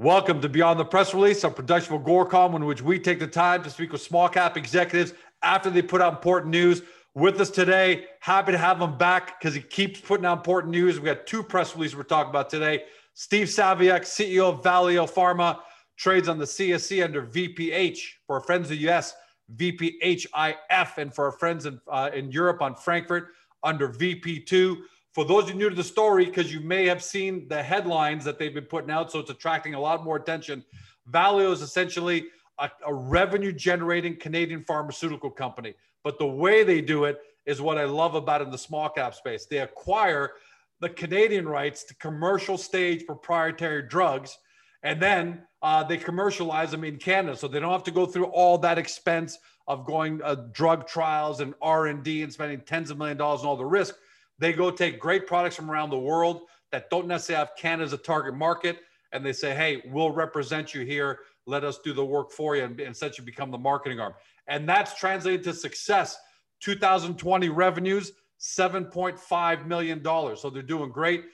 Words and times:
Welcome 0.00 0.40
to 0.42 0.48
Beyond 0.48 0.78
the 0.78 0.84
Press 0.84 1.12
Release, 1.12 1.42
a 1.42 1.50
production 1.50 1.92
of 1.92 2.02
Agoracom, 2.02 2.54
in 2.54 2.64
which 2.66 2.80
we 2.80 3.00
take 3.00 3.18
the 3.18 3.26
time 3.26 3.64
to 3.64 3.68
speak 3.68 3.90
with 3.90 4.00
small 4.00 4.28
cap 4.28 4.56
executives 4.56 5.12
after 5.42 5.70
they 5.70 5.82
put 5.82 6.00
out 6.00 6.12
important 6.12 6.52
news. 6.52 6.82
With 7.14 7.40
us 7.40 7.50
today, 7.50 8.04
happy 8.20 8.52
to 8.52 8.58
have 8.58 8.80
him 8.80 8.96
back 8.96 9.40
because 9.40 9.56
he 9.56 9.60
keeps 9.60 10.00
putting 10.00 10.24
out 10.24 10.36
important 10.36 10.70
news. 10.70 11.00
We 11.00 11.06
got 11.06 11.26
two 11.26 11.42
press 11.42 11.74
releases 11.74 11.96
we're 11.96 12.04
talking 12.04 12.30
about 12.30 12.48
today. 12.48 12.84
Steve 13.14 13.48
Saviuk, 13.48 14.02
CEO 14.02 14.52
of 14.52 14.62
Valeo 14.62 15.12
Pharma, 15.12 15.58
trades 15.96 16.28
on 16.28 16.38
the 16.38 16.44
CSE 16.44 17.02
under 17.02 17.26
VPH. 17.26 17.98
For 18.24 18.36
our 18.36 18.40
friends 18.40 18.70
in 18.70 18.76
the 18.76 18.88
US, 18.88 19.14
VPHIF, 19.56 20.98
and 20.98 21.12
for 21.12 21.24
our 21.24 21.32
friends 21.32 21.66
in, 21.66 21.80
uh, 21.90 22.10
in 22.14 22.30
Europe 22.30 22.62
on 22.62 22.76
Frankfurt 22.76 23.30
under 23.64 23.88
VP2 23.88 24.76
for 25.18 25.24
those 25.24 25.42
of 25.42 25.48
you 25.48 25.56
new 25.56 25.68
to 25.68 25.74
the 25.74 25.82
story, 25.82 26.26
because 26.26 26.52
you 26.52 26.60
may 26.60 26.86
have 26.86 27.02
seen 27.02 27.48
the 27.48 27.60
headlines 27.60 28.24
that 28.24 28.38
they've 28.38 28.54
been 28.54 28.66
putting 28.66 28.88
out, 28.88 29.10
so 29.10 29.18
it's 29.18 29.30
attracting 29.30 29.74
a 29.74 29.80
lot 29.80 30.04
more 30.04 30.14
attention. 30.14 30.64
Valeo 31.10 31.50
is 31.50 31.60
essentially 31.60 32.26
a, 32.60 32.70
a 32.86 32.94
revenue 32.94 33.50
generating 33.50 34.14
Canadian 34.14 34.62
pharmaceutical 34.62 35.28
company. 35.28 35.74
But 36.04 36.20
the 36.20 36.26
way 36.28 36.62
they 36.62 36.80
do 36.80 37.02
it 37.02 37.18
is 37.46 37.60
what 37.60 37.78
I 37.78 37.84
love 37.84 38.14
about 38.14 38.42
in 38.42 38.52
the 38.52 38.58
small 38.58 38.88
cap 38.88 39.12
space. 39.12 39.44
They 39.44 39.58
acquire 39.58 40.34
the 40.78 40.90
Canadian 40.90 41.48
rights 41.48 41.82
to 41.86 41.96
commercial 41.96 42.56
stage 42.56 43.04
proprietary 43.04 43.88
drugs, 43.88 44.38
and 44.84 45.02
then 45.02 45.42
uh, 45.62 45.82
they 45.82 45.96
commercialize 45.96 46.70
them 46.70 46.84
in 46.84 46.96
Canada, 46.96 47.36
so 47.36 47.48
they 47.48 47.58
don't 47.58 47.72
have 47.72 47.82
to 47.82 47.90
go 47.90 48.06
through 48.06 48.26
all 48.26 48.56
that 48.58 48.78
expense 48.78 49.36
of 49.66 49.84
going 49.84 50.22
uh, 50.22 50.36
drug 50.52 50.86
trials 50.86 51.40
and 51.40 51.54
R 51.60 51.88
and 51.88 52.04
D 52.04 52.22
and 52.22 52.32
spending 52.32 52.60
tens 52.60 52.92
of 52.92 52.98
million 52.98 53.16
dollars 53.16 53.40
and 53.40 53.48
all 53.48 53.56
the 53.56 53.64
risk. 53.64 53.96
They 54.38 54.52
go 54.52 54.70
take 54.70 54.98
great 55.00 55.26
products 55.26 55.56
from 55.56 55.70
around 55.70 55.90
the 55.90 55.98
world 55.98 56.42
that 56.70 56.90
don't 56.90 57.06
necessarily 57.06 57.46
have 57.46 57.56
Canada 57.56 57.84
as 57.84 57.92
a 57.92 57.98
target 57.98 58.34
market, 58.34 58.78
and 59.12 59.24
they 59.24 59.32
say, 59.32 59.54
"Hey, 59.54 59.82
we'll 59.86 60.12
represent 60.12 60.74
you 60.74 60.82
here. 60.82 61.20
Let 61.46 61.64
us 61.64 61.78
do 61.78 61.92
the 61.92 62.04
work 62.04 62.30
for 62.30 62.56
you," 62.56 62.64
and, 62.64 62.78
and 62.80 62.96
you 63.18 63.24
become 63.24 63.50
the 63.50 63.58
marketing 63.58 64.00
arm. 64.00 64.14
And 64.46 64.68
that's 64.68 64.98
translated 64.98 65.44
to 65.44 65.54
success. 65.54 66.16
2020 66.60 67.48
revenues, 67.48 68.12
$7.5 68.40 69.66
million. 69.66 70.02
So 70.04 70.50
they're 70.50 70.62
doing 70.62 70.90
great. 70.90 71.24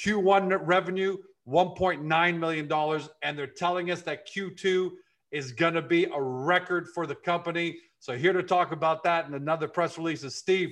Q1 0.00 0.60
revenue, 0.62 1.18
$1.9 1.48 2.38
million. 2.38 3.00
And 3.22 3.38
they're 3.38 3.46
telling 3.46 3.90
us 3.90 4.02
that 4.02 4.28
Q2 4.28 4.90
is 5.30 5.52
going 5.52 5.74
to 5.74 5.82
be 5.82 6.04
a 6.04 6.20
record 6.20 6.88
for 6.94 7.06
the 7.06 7.14
company. 7.14 7.78
So 7.98 8.16
here 8.16 8.32
to 8.32 8.42
talk 8.42 8.72
about 8.72 9.02
that 9.04 9.26
and 9.26 9.34
another 9.34 9.68
press 9.68 9.98
release 9.98 10.24
is 10.24 10.34
Steve. 10.34 10.70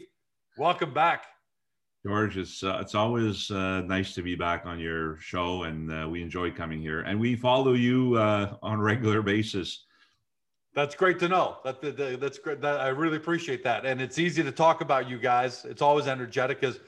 Welcome 0.58 0.92
back. 0.92 1.24
George, 2.04 2.38
it's 2.38 2.62
uh, 2.62 2.78
it's 2.80 2.94
always 2.94 3.50
uh, 3.50 3.82
nice 3.82 4.14
to 4.14 4.22
be 4.22 4.34
back 4.34 4.64
on 4.64 4.78
your 4.78 5.18
show, 5.18 5.64
and 5.64 5.92
uh, 5.92 6.08
we 6.08 6.22
enjoy 6.22 6.50
coming 6.50 6.80
here. 6.80 7.00
And 7.02 7.20
we 7.20 7.36
follow 7.36 7.74
you 7.74 8.14
uh, 8.14 8.56
on 8.62 8.78
a 8.78 8.82
regular 8.82 9.20
basis. 9.20 9.84
That's 10.74 10.94
great 10.94 11.18
to 11.18 11.28
know. 11.28 11.58
That, 11.64 11.82
that, 11.82 12.20
that's 12.20 12.38
great. 12.38 12.60
That, 12.62 12.80
I 12.80 12.88
really 12.88 13.16
appreciate 13.16 13.62
that. 13.64 13.84
And 13.84 14.00
it's 14.00 14.18
easy 14.18 14.42
to 14.42 14.52
talk 14.52 14.80
about 14.80 15.10
you 15.10 15.18
guys. 15.18 15.64
It's 15.64 15.82
always 15.82 16.06
energetic. 16.06 16.60
Because 16.60 16.78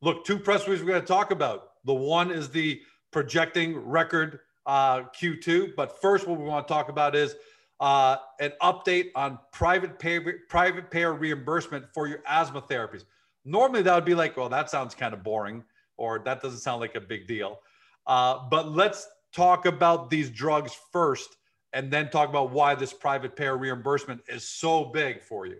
look, 0.00 0.24
two 0.24 0.38
press 0.38 0.66
releases 0.66 0.84
we're 0.84 0.92
going 0.92 1.02
to 1.02 1.06
talk 1.06 1.30
about. 1.30 1.72
The 1.84 1.92
one 1.92 2.30
is 2.30 2.48
the 2.48 2.80
projecting 3.10 3.76
record 3.76 4.40
uh, 4.66 5.02
Q2, 5.20 5.74
but 5.76 6.00
first, 6.00 6.26
what 6.26 6.38
we 6.38 6.46
want 6.46 6.66
to 6.66 6.72
talk 6.72 6.88
about 6.88 7.14
is 7.14 7.34
uh, 7.80 8.16
an 8.40 8.52
update 8.62 9.10
on 9.14 9.38
private 9.52 9.98
pay, 9.98 10.20
private 10.48 10.90
payer 10.90 11.12
reimbursement 11.12 11.84
for 11.92 12.06
your 12.06 12.22
asthma 12.26 12.62
therapies. 12.62 13.04
Normally, 13.44 13.82
that 13.82 13.94
would 13.94 14.04
be 14.04 14.14
like, 14.14 14.36
well, 14.36 14.48
that 14.48 14.70
sounds 14.70 14.94
kind 14.94 15.12
of 15.12 15.22
boring, 15.22 15.64
or 15.96 16.20
that 16.24 16.42
doesn't 16.42 16.60
sound 16.60 16.80
like 16.80 16.94
a 16.94 17.00
big 17.00 17.26
deal. 17.26 17.60
Uh, 18.06 18.48
but 18.50 18.72
let's 18.72 19.06
talk 19.34 19.66
about 19.66 20.10
these 20.10 20.30
drugs 20.30 20.76
first, 20.92 21.36
and 21.72 21.90
then 21.90 22.10
talk 22.10 22.28
about 22.28 22.50
why 22.50 22.74
this 22.74 22.92
private 22.92 23.36
payer 23.36 23.56
reimbursement 23.56 24.20
is 24.28 24.48
so 24.48 24.86
big 24.86 25.22
for 25.22 25.46
you. 25.46 25.58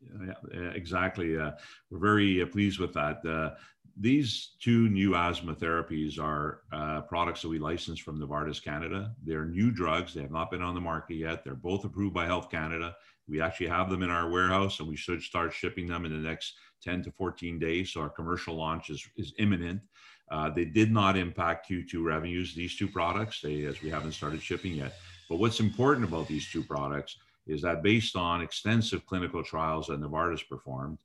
Yeah, 0.00 0.70
exactly. 0.74 1.38
Uh, 1.38 1.52
we're 1.90 1.98
very 1.98 2.42
uh, 2.42 2.46
pleased 2.46 2.78
with 2.78 2.92
that. 2.94 3.24
Uh, 3.24 3.54
these 4.00 4.52
two 4.60 4.88
new 4.88 5.16
asthma 5.16 5.54
therapies 5.54 6.20
are 6.20 6.62
uh, 6.72 7.00
products 7.02 7.42
that 7.42 7.48
we 7.48 7.58
license 7.58 7.98
from 7.98 8.20
Novartis 8.20 8.62
Canada. 8.62 9.12
They're 9.24 9.44
new 9.44 9.72
drugs. 9.72 10.14
They 10.14 10.22
have 10.22 10.30
not 10.30 10.50
been 10.50 10.62
on 10.62 10.74
the 10.74 10.80
market 10.80 11.16
yet. 11.16 11.42
They're 11.42 11.54
both 11.54 11.84
approved 11.84 12.14
by 12.14 12.26
Health 12.26 12.48
Canada. 12.48 12.94
We 13.28 13.40
actually 13.40 13.68
have 13.68 13.90
them 13.90 14.02
in 14.02 14.10
our 14.10 14.28
warehouse 14.28 14.80
and 14.80 14.88
we 14.88 14.96
should 14.96 15.22
start 15.22 15.52
shipping 15.52 15.86
them 15.86 16.04
in 16.04 16.12
the 16.12 16.28
next 16.28 16.54
10 16.82 17.02
to 17.04 17.10
14 17.10 17.58
days. 17.58 17.92
So 17.92 18.00
our 18.00 18.08
commercial 18.08 18.54
launch 18.54 18.90
is, 18.90 19.06
is 19.16 19.34
imminent. 19.38 19.80
Uh, 20.30 20.50
they 20.50 20.64
did 20.64 20.92
not 20.92 21.16
impact 21.16 21.70
Q2 21.70 22.04
revenues, 22.04 22.54
these 22.54 22.76
two 22.76 22.88
products, 22.88 23.40
they, 23.40 23.64
as 23.64 23.82
we 23.82 23.90
haven't 23.90 24.12
started 24.12 24.42
shipping 24.42 24.74
yet. 24.74 24.94
But 25.28 25.36
what's 25.36 25.60
important 25.60 26.06
about 26.06 26.28
these 26.28 26.50
two 26.50 26.62
products 26.62 27.16
is 27.46 27.62
that 27.62 27.82
based 27.82 28.14
on 28.14 28.42
extensive 28.42 29.06
clinical 29.06 29.42
trials 29.42 29.86
that 29.86 30.00
Novartis 30.00 30.46
performed, 30.46 30.98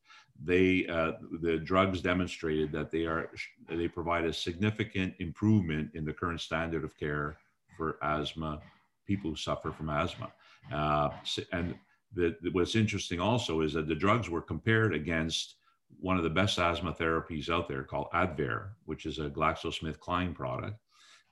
they 0.43 0.87
uh, 0.87 1.13
the 1.41 1.57
drugs 1.57 2.01
demonstrated 2.01 2.71
that 2.71 2.91
they 2.91 3.05
are 3.05 3.29
they 3.69 3.87
provide 3.87 4.25
a 4.25 4.33
significant 4.33 5.13
improvement 5.19 5.91
in 5.93 6.05
the 6.05 6.13
current 6.13 6.41
standard 6.41 6.83
of 6.83 6.97
care 6.97 7.37
for 7.77 7.97
asthma 8.01 8.59
people 9.05 9.29
who 9.29 9.35
suffer 9.35 9.71
from 9.71 9.89
asthma 9.89 10.31
uh, 10.73 11.09
and 11.51 11.75
the, 12.15 12.35
what's 12.51 12.75
interesting 12.75 13.19
also 13.19 13.61
is 13.61 13.73
that 13.73 13.87
the 13.87 13.95
drugs 13.95 14.29
were 14.29 14.41
compared 14.41 14.93
against 14.93 15.55
one 15.99 16.17
of 16.17 16.23
the 16.23 16.29
best 16.29 16.59
asthma 16.59 16.93
therapies 16.93 17.49
out 17.49 17.67
there 17.67 17.83
called 17.83 18.07
Advair, 18.13 18.69
which 18.85 19.05
is 19.05 19.19
a 19.19 19.29
GlaxoSmithKline 19.29 20.33
product 20.33 20.77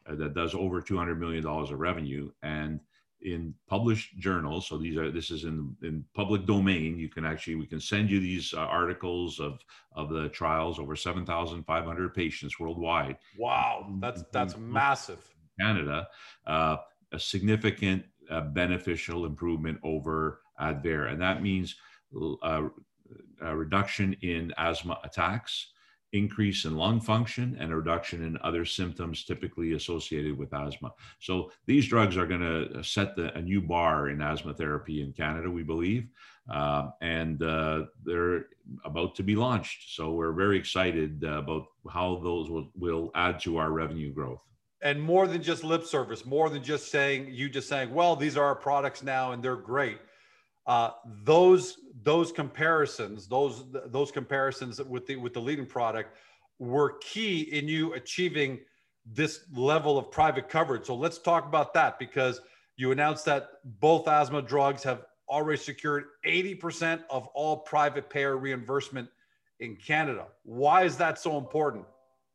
uh, 0.07 0.15
that 0.15 0.33
does 0.33 0.55
over 0.55 0.81
$200 0.81 1.17
million 1.17 1.45
of 1.45 1.71
revenue. 1.71 2.31
And 2.43 2.79
in 3.21 3.53
published 3.67 4.17
journals, 4.17 4.67
so 4.67 4.77
these 4.77 4.97
are 4.97 5.11
this 5.11 5.29
is 5.29 5.43
in 5.43 5.75
in 5.83 6.03
public 6.15 6.45
domain. 6.45 6.97
You 6.97 7.07
can 7.07 7.23
actually 7.23 7.55
we 7.55 7.67
can 7.67 7.79
send 7.79 8.09
you 8.09 8.19
these 8.19 8.53
uh, 8.53 8.61
articles 8.61 9.39
of 9.39 9.59
of 9.95 10.09
the 10.09 10.29
trials 10.29 10.79
over 10.79 10.95
7,500 10.95 12.13
patients 12.13 12.59
worldwide. 12.59 13.17
Wow, 13.37 13.93
that's 13.99 14.23
that's 14.31 14.57
massive. 14.57 15.19
Canada, 15.59 16.07
uh, 16.47 16.77
a 17.11 17.19
significant 17.19 18.03
uh, 18.31 18.41
beneficial 18.41 19.25
improvement 19.25 19.79
over 19.83 20.41
Advair, 20.61 21.11
and 21.11 21.21
that 21.21 21.41
means 21.41 21.75
uh, 22.43 22.69
a 23.41 23.55
reduction 23.55 24.15
in 24.21 24.53
asthma 24.57 24.99
attacks, 25.03 25.71
increase 26.13 26.65
in 26.65 26.75
lung 26.75 26.99
function, 26.99 27.57
and 27.59 27.71
a 27.71 27.75
reduction 27.75 28.23
in 28.23 28.37
other 28.43 28.65
symptoms 28.65 29.23
typically 29.23 29.73
associated 29.73 30.37
with 30.37 30.53
asthma. 30.53 30.91
So 31.19 31.51
these 31.65 31.87
drugs 31.87 32.17
are 32.17 32.27
going 32.27 32.41
to 32.41 32.83
set 32.83 33.15
the, 33.15 33.33
a 33.37 33.41
new 33.41 33.61
bar 33.61 34.09
in 34.09 34.21
asthma 34.21 34.53
therapy 34.53 35.01
in 35.01 35.13
Canada, 35.13 35.49
we 35.49 35.63
believe, 35.63 36.07
uh, 36.51 36.89
and 37.01 37.41
uh, 37.41 37.85
they're 38.03 38.45
about 38.83 39.15
to 39.15 39.23
be 39.23 39.35
launched. 39.35 39.95
So 39.95 40.11
we're 40.11 40.33
very 40.33 40.57
excited 40.57 41.23
uh, 41.23 41.39
about 41.39 41.67
how 41.89 42.19
those 42.23 42.49
will, 42.49 42.69
will 42.75 43.11
add 43.15 43.39
to 43.41 43.57
our 43.57 43.71
revenue 43.71 44.13
growth 44.13 44.41
and 44.83 44.99
more 44.99 45.27
than 45.27 45.43
just 45.43 45.63
lip 45.63 45.85
service, 45.85 46.25
more 46.25 46.49
than 46.49 46.63
just 46.63 46.89
saying 46.89 47.27
you 47.31 47.49
just 47.49 47.69
saying, 47.69 47.93
well, 47.93 48.15
these 48.15 48.35
are 48.35 48.43
our 48.43 48.55
products 48.55 49.03
now 49.03 49.31
and 49.31 49.43
they're 49.43 49.55
great 49.55 49.99
uh, 50.67 50.91
those 51.23 51.77
those 52.03 52.31
comparisons, 52.31 53.27
those 53.27 53.65
those 53.87 54.11
comparisons 54.11 54.81
with 54.81 55.05
the 55.07 55.15
with 55.15 55.33
the 55.33 55.39
leading 55.39 55.65
product, 55.65 56.15
were 56.59 56.97
key 57.01 57.41
in 57.41 57.67
you 57.67 57.93
achieving 57.93 58.59
this 59.05 59.41
level 59.53 59.97
of 59.97 60.11
private 60.11 60.47
coverage. 60.47 60.85
So 60.85 60.95
let's 60.95 61.17
talk 61.17 61.45
about 61.45 61.73
that 61.73 61.97
because 61.97 62.41
you 62.77 62.91
announced 62.91 63.25
that 63.25 63.49
both 63.79 64.07
asthma 64.07 64.41
drugs 64.41 64.83
have 64.83 65.05
already 65.27 65.57
secured 65.57 66.05
80% 66.25 67.01
of 67.09 67.25
all 67.27 67.57
private 67.57 68.09
payer 68.09 68.37
reimbursement 68.37 69.09
in 69.59 69.75
Canada. 69.75 70.27
Why 70.43 70.83
is 70.83 70.97
that 70.97 71.17
so 71.17 71.37
important? 71.37 71.85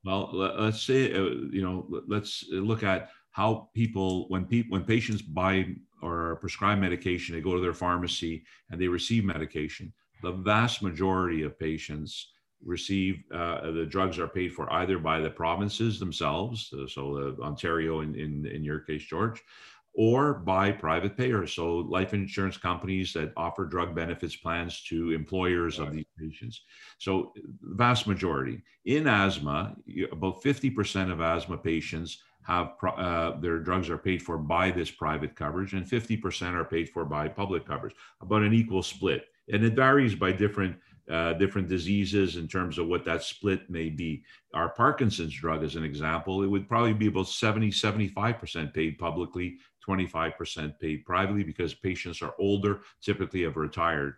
Well, 0.04 0.30
let's 0.32 0.82
say, 0.82 1.12
uh, 1.12 1.22
you 1.50 1.62
know, 1.62 1.86
let's 2.08 2.44
look 2.50 2.82
at 2.82 3.10
how 3.30 3.68
people, 3.74 4.28
when 4.28 4.46
people, 4.46 4.78
when 4.78 4.84
patients 4.84 5.20
buy 5.20 5.74
or 6.02 6.36
prescribed 6.36 6.80
medication, 6.80 7.34
they 7.34 7.40
go 7.40 7.54
to 7.54 7.60
their 7.60 7.74
pharmacy 7.74 8.44
and 8.70 8.80
they 8.80 8.88
receive 8.88 9.24
medication. 9.24 9.92
The 10.22 10.32
vast 10.32 10.82
majority 10.82 11.42
of 11.42 11.58
patients 11.58 12.32
receive 12.64 13.22
uh, 13.32 13.70
the 13.70 13.86
drugs 13.86 14.18
are 14.18 14.28
paid 14.28 14.52
for 14.52 14.72
either 14.72 14.98
by 14.98 15.20
the 15.20 15.30
provinces 15.30 15.98
themselves, 15.98 16.72
uh, 16.72 16.86
so 16.86 17.36
Ontario 17.42 18.00
in, 18.00 18.14
in, 18.14 18.46
in 18.46 18.64
your 18.64 18.80
case, 18.80 19.04
George, 19.04 19.42
or 19.96 20.34
by 20.34 20.70
private 20.70 21.16
payers, 21.16 21.54
so 21.54 21.76
life 21.76 22.12
insurance 22.12 22.58
companies 22.58 23.14
that 23.14 23.32
offer 23.36 23.64
drug 23.64 23.94
benefits 23.94 24.36
plans 24.36 24.82
to 24.82 25.12
employers 25.12 25.78
right. 25.78 25.88
of 25.88 25.94
these 25.94 26.04
patients. 26.18 26.62
So, 26.98 27.32
vast 27.62 28.06
majority 28.06 28.62
in 28.84 29.06
asthma, 29.06 29.74
about 30.12 30.42
50% 30.42 31.10
of 31.10 31.22
asthma 31.22 31.56
patients 31.56 32.22
have 32.46 32.74
uh, 32.82 33.32
their 33.40 33.58
drugs 33.58 33.90
are 33.90 33.98
paid 33.98 34.22
for 34.22 34.38
by 34.38 34.70
this 34.70 34.90
private 34.90 35.34
coverage 35.34 35.72
and 35.72 35.84
50% 35.84 36.54
are 36.54 36.64
paid 36.64 36.88
for 36.88 37.04
by 37.04 37.28
public 37.28 37.66
coverage, 37.66 37.94
about 38.20 38.42
an 38.42 38.54
equal 38.54 38.82
split. 38.82 39.26
And 39.52 39.64
it 39.64 39.74
varies 39.74 40.14
by 40.14 40.32
different 40.32 40.76
uh, 41.10 41.34
different 41.34 41.68
diseases 41.68 42.34
in 42.34 42.48
terms 42.48 42.78
of 42.78 42.88
what 42.88 43.04
that 43.04 43.22
split 43.22 43.70
may 43.70 43.88
be. 43.88 44.24
Our 44.54 44.70
Parkinson's 44.70 45.34
drug, 45.34 45.62
as 45.62 45.76
an 45.76 45.84
example, 45.84 46.42
it 46.42 46.48
would 46.48 46.68
probably 46.68 46.94
be 46.94 47.06
about 47.06 47.28
70, 47.28 47.70
75% 47.70 48.74
paid 48.74 48.98
publicly, 48.98 49.58
25% 49.88 50.80
paid 50.80 51.04
privately 51.04 51.44
because 51.44 51.74
patients 51.74 52.22
are 52.22 52.34
older, 52.40 52.80
typically 53.00 53.42
have 53.42 53.56
retired. 53.56 54.14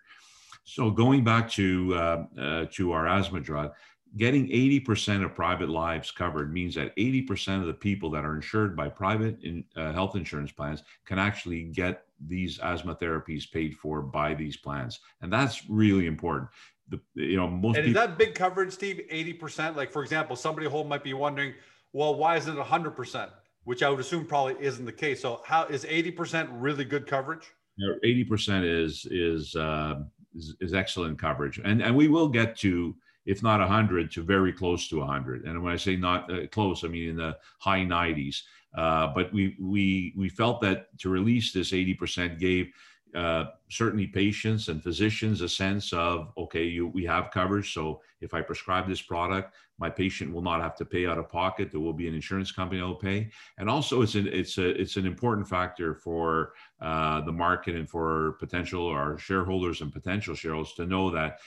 So 0.65 0.91
going 0.91 1.25
back 1.25 1.51
to, 1.53 1.95
uh, 1.95 2.25
uh, 2.41 2.67
to 2.73 2.93
our 2.93 3.07
asthma 3.07 3.41
drug, 3.41 3.73
getting 4.17 4.49
80% 4.49 5.25
of 5.25 5.35
private 5.35 5.69
lives 5.69 6.11
covered 6.11 6.53
means 6.53 6.75
that 6.75 6.97
80% 6.97 7.61
of 7.61 7.67
the 7.67 7.75
people 7.75 8.11
that 8.11 8.25
are 8.25 8.35
insured 8.35 8.77
by 8.77 8.89
private 8.89 9.43
in, 9.43 9.65
uh, 9.77 9.93
health 9.93 10.17
insurance 10.17 10.51
plans 10.51 10.83
can 11.05 11.19
actually 11.19 11.65
get 11.65 12.05
these 12.27 12.59
asthma 12.61 12.95
therapies 12.95 13.51
paid 13.51 13.77
for 13.77 14.03
by 14.03 14.35
these 14.35 14.57
plans. 14.57 15.01
And 15.21 15.33
that's 15.33 15.69
really 15.69 16.07
important. 16.07 16.51
The, 16.89 17.01
you 17.15 17.37
know, 17.37 17.47
most 17.47 17.77
and 17.77 17.87
is 17.87 17.91
people, 17.91 18.07
that 18.07 18.19
big 18.19 18.35
coverage, 18.35 18.73
Steve? 18.73 19.03
80%? 19.13 19.77
Like, 19.77 19.93
for 19.93 20.03
example, 20.03 20.37
somebody 20.37 20.67
at 20.67 20.73
home 20.73 20.89
might 20.89 21.05
be 21.05 21.13
wondering, 21.13 21.55
well, 21.93 22.15
why 22.15 22.37
isn't 22.37 22.57
it 22.57 22.61
100%? 22.61 23.31
Which 23.65 23.83
I 23.83 23.91
would 23.91 24.01
assume 24.01 24.25
probably 24.25 24.57
isn't 24.59 24.85
the 24.85 24.93
case. 24.93 25.21
So, 25.21 25.43
how 25.45 25.67
is 25.67 25.85
80% 25.85 26.49
really 26.53 26.85
good 26.85 27.07
coverage? 27.07 27.53
You 27.77 27.89
know, 27.89 27.99
80% 28.03 28.65
is, 28.65 29.07
is, 29.11 29.55
uh, 29.55 30.01
is, 30.35 30.57
is 30.61 30.73
excellent 30.73 31.19
coverage. 31.19 31.61
And, 31.63 31.83
and 31.83 31.95
we 31.95 32.09
will 32.09 32.29
get 32.29 32.57
to, 32.59 32.97
if 33.29 33.43
not 33.43 33.61
100 33.61 34.11
to 34.11 34.23
very 34.23 34.53
close 34.53 34.89
to 34.89 34.99
100 34.99 35.45
and 35.45 35.63
when 35.63 35.73
i 35.73 35.77
say 35.77 35.95
not 35.95 36.33
uh, 36.33 36.47
close 36.49 36.83
i 36.83 36.89
mean 36.89 37.11
in 37.11 37.17
the 37.17 37.37
high 37.59 37.81
90s 37.81 38.43
uh, 38.77 39.09
but 39.15 39.33
we 39.33 39.57
we 39.61 40.13
we 40.17 40.29
felt 40.29 40.61
that 40.61 40.87
to 40.99 41.09
release 41.09 41.53
this 41.53 41.73
80% 41.73 42.39
gave 42.39 42.71
uh, 43.15 43.47
certainly 43.71 44.07
patients 44.07 44.69
and 44.69 44.83
physicians 44.83 45.41
a 45.41 45.49
sense 45.49 45.93
of 45.93 46.31
okay 46.37 46.65
you, 46.65 46.89
we 46.89 47.05
have 47.07 47.31
coverage. 47.31 47.73
So 47.73 48.03
if 48.21 48.35
i 48.35 48.43
prescribe 48.43 48.87
this 48.87 49.01
product 49.01 49.55
my 49.79 49.89
patient 49.89 50.33
will 50.33 50.43
not 50.43 50.61
have 50.61 50.75
to 50.77 50.85
pay 50.85 51.07
out 51.07 51.19
of 51.19 51.29
pocket. 51.29 51.71
There 51.71 51.81
will 51.81 51.93
be 51.93 52.09
an 52.09 52.15
insurance 52.15 52.51
company 52.51 52.81
that 52.81 52.87
will 52.87 52.97
pay. 52.97 53.31
And 53.59 53.71
also 53.71 54.03
it's 54.03 54.17
an 54.17 54.29
it's 54.29 54.59
a 54.59 54.69
it's 54.81 54.97
an 54.97 55.07
important 55.07 55.49
factor 55.49 55.95
for 55.95 56.53
uh, 56.81 57.21
the 57.23 57.33
market 57.33 57.77
and 57.77 57.89
for 57.89 58.33
potential 58.41 58.89
our 58.89 59.17
shareholders 59.19 59.81
and 59.81 59.93
potential 59.93 60.35
shareholders 60.35 60.75
to 60.75 60.87
know 60.87 61.11
that 61.11 61.39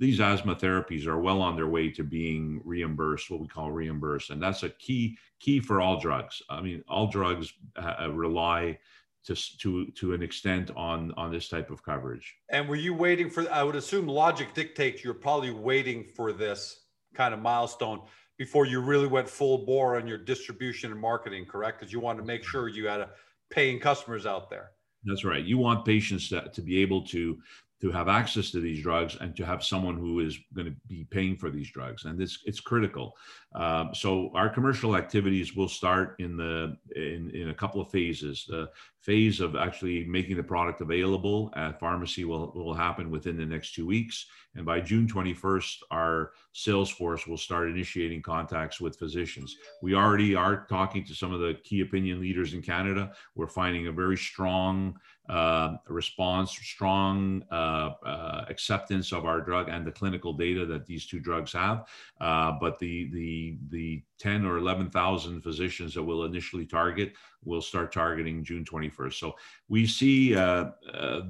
these 0.00 0.18
asthma 0.18 0.56
therapies 0.56 1.06
are 1.06 1.20
well 1.20 1.42
on 1.42 1.54
their 1.54 1.66
way 1.66 1.90
to 1.90 2.02
being 2.02 2.62
reimbursed, 2.64 3.30
what 3.30 3.38
we 3.38 3.46
call 3.46 3.70
reimbursed, 3.70 4.30
and 4.30 4.42
that's 4.42 4.62
a 4.62 4.70
key 4.70 5.18
key 5.38 5.60
for 5.60 5.80
all 5.80 6.00
drugs. 6.00 6.42
I 6.48 6.62
mean, 6.62 6.82
all 6.88 7.06
drugs 7.06 7.52
uh, 7.76 8.10
rely 8.10 8.78
to 9.26 9.36
to 9.58 9.90
to 9.90 10.14
an 10.14 10.22
extent 10.22 10.70
on 10.74 11.12
on 11.18 11.30
this 11.30 11.48
type 11.48 11.70
of 11.70 11.82
coverage. 11.82 12.34
And 12.48 12.66
were 12.66 12.76
you 12.76 12.94
waiting 12.94 13.28
for? 13.28 13.48
I 13.52 13.62
would 13.62 13.76
assume 13.76 14.08
logic 14.08 14.54
dictates 14.54 15.04
you're 15.04 15.12
probably 15.12 15.50
waiting 15.50 16.02
for 16.02 16.32
this 16.32 16.80
kind 17.14 17.34
of 17.34 17.40
milestone 17.40 18.00
before 18.38 18.64
you 18.64 18.80
really 18.80 19.06
went 19.06 19.28
full 19.28 19.66
bore 19.66 19.98
on 19.98 20.06
your 20.06 20.16
distribution 20.16 20.92
and 20.92 21.00
marketing, 21.00 21.44
correct? 21.44 21.78
Because 21.78 21.92
you 21.92 22.00
wanted 22.00 22.20
to 22.20 22.26
make 22.26 22.42
sure 22.42 22.68
you 22.68 22.86
had 22.86 23.00
a 23.00 23.10
paying 23.50 23.78
customers 23.78 24.24
out 24.24 24.48
there. 24.48 24.70
That's 25.04 25.24
right. 25.24 25.44
You 25.44 25.58
want 25.58 25.84
patients 25.84 26.30
to, 26.30 26.48
to 26.48 26.62
be 26.62 26.78
able 26.78 27.02
to 27.08 27.38
to 27.80 27.90
have 27.90 28.08
access 28.08 28.50
to 28.50 28.60
these 28.60 28.82
drugs 28.82 29.16
and 29.20 29.34
to 29.36 29.44
have 29.44 29.64
someone 29.64 29.96
who 29.96 30.20
is 30.20 30.38
going 30.54 30.66
to 30.66 30.74
be 30.86 31.04
paying 31.04 31.36
for 31.36 31.50
these 31.50 31.70
drugs. 31.70 32.04
And 32.04 32.18
this 32.18 32.38
it's 32.44 32.60
critical. 32.60 33.16
Um, 33.54 33.90
so 33.94 34.30
our 34.34 34.48
commercial 34.48 34.96
activities 34.96 35.56
will 35.56 35.68
start 35.68 36.16
in 36.18 36.36
the 36.36 36.76
in, 36.94 37.30
in 37.30 37.48
a 37.48 37.54
couple 37.54 37.80
of 37.80 37.90
phases. 37.90 38.44
The 38.48 38.68
phase 39.00 39.40
of 39.40 39.56
actually 39.56 40.04
making 40.04 40.36
the 40.36 40.42
product 40.42 40.82
available 40.82 41.50
at 41.56 41.80
pharmacy 41.80 42.24
will, 42.24 42.52
will 42.54 42.74
happen 42.74 43.10
within 43.10 43.36
the 43.36 43.46
next 43.46 43.74
two 43.74 43.86
weeks. 43.86 44.26
And 44.54 44.66
by 44.66 44.80
june 44.80 45.06
21st 45.06 45.76
our 45.90 46.32
sales 46.52 46.90
force 46.90 47.26
will 47.26 47.38
start 47.38 47.70
initiating 47.70 48.20
contacts 48.20 48.80
with 48.80 48.98
physicians. 48.98 49.56
We 49.80 49.94
already 49.94 50.34
are 50.34 50.66
talking 50.66 51.04
to 51.04 51.14
some 51.14 51.32
of 51.32 51.40
the 51.40 51.54
key 51.64 51.80
opinion 51.80 52.20
leaders 52.20 52.52
in 52.52 52.60
canada. 52.60 53.12
We're 53.34 53.46
finding 53.46 53.86
a 53.86 53.92
very 53.92 54.18
strong 54.18 54.98
uh, 55.30 55.76
response, 55.86 56.50
strong 56.50 57.44
uh, 57.52 57.90
uh, 58.04 58.44
acceptance 58.48 59.12
of 59.12 59.24
our 59.24 59.40
drug 59.40 59.68
and 59.68 59.86
the 59.86 59.92
clinical 59.92 60.32
data 60.32 60.66
that 60.66 60.86
these 60.86 61.06
two 61.06 61.20
drugs 61.20 61.52
have. 61.52 61.86
Uh, 62.20 62.52
but 62.60 62.80
the 62.80 63.08
the 63.12 63.56
the 63.70 64.02
10 64.18 64.44
or 64.44 64.58
11,000 64.58 65.40
physicians 65.40 65.94
that 65.94 66.02
we'll 66.02 66.24
initially 66.24 66.66
target 66.66 67.14
will 67.42 67.62
start 67.62 67.90
targeting 67.90 68.44
June 68.44 68.64
21st. 68.64 69.14
So 69.14 69.34
we 69.68 69.86
see 69.86 70.36
uh, 70.36 70.72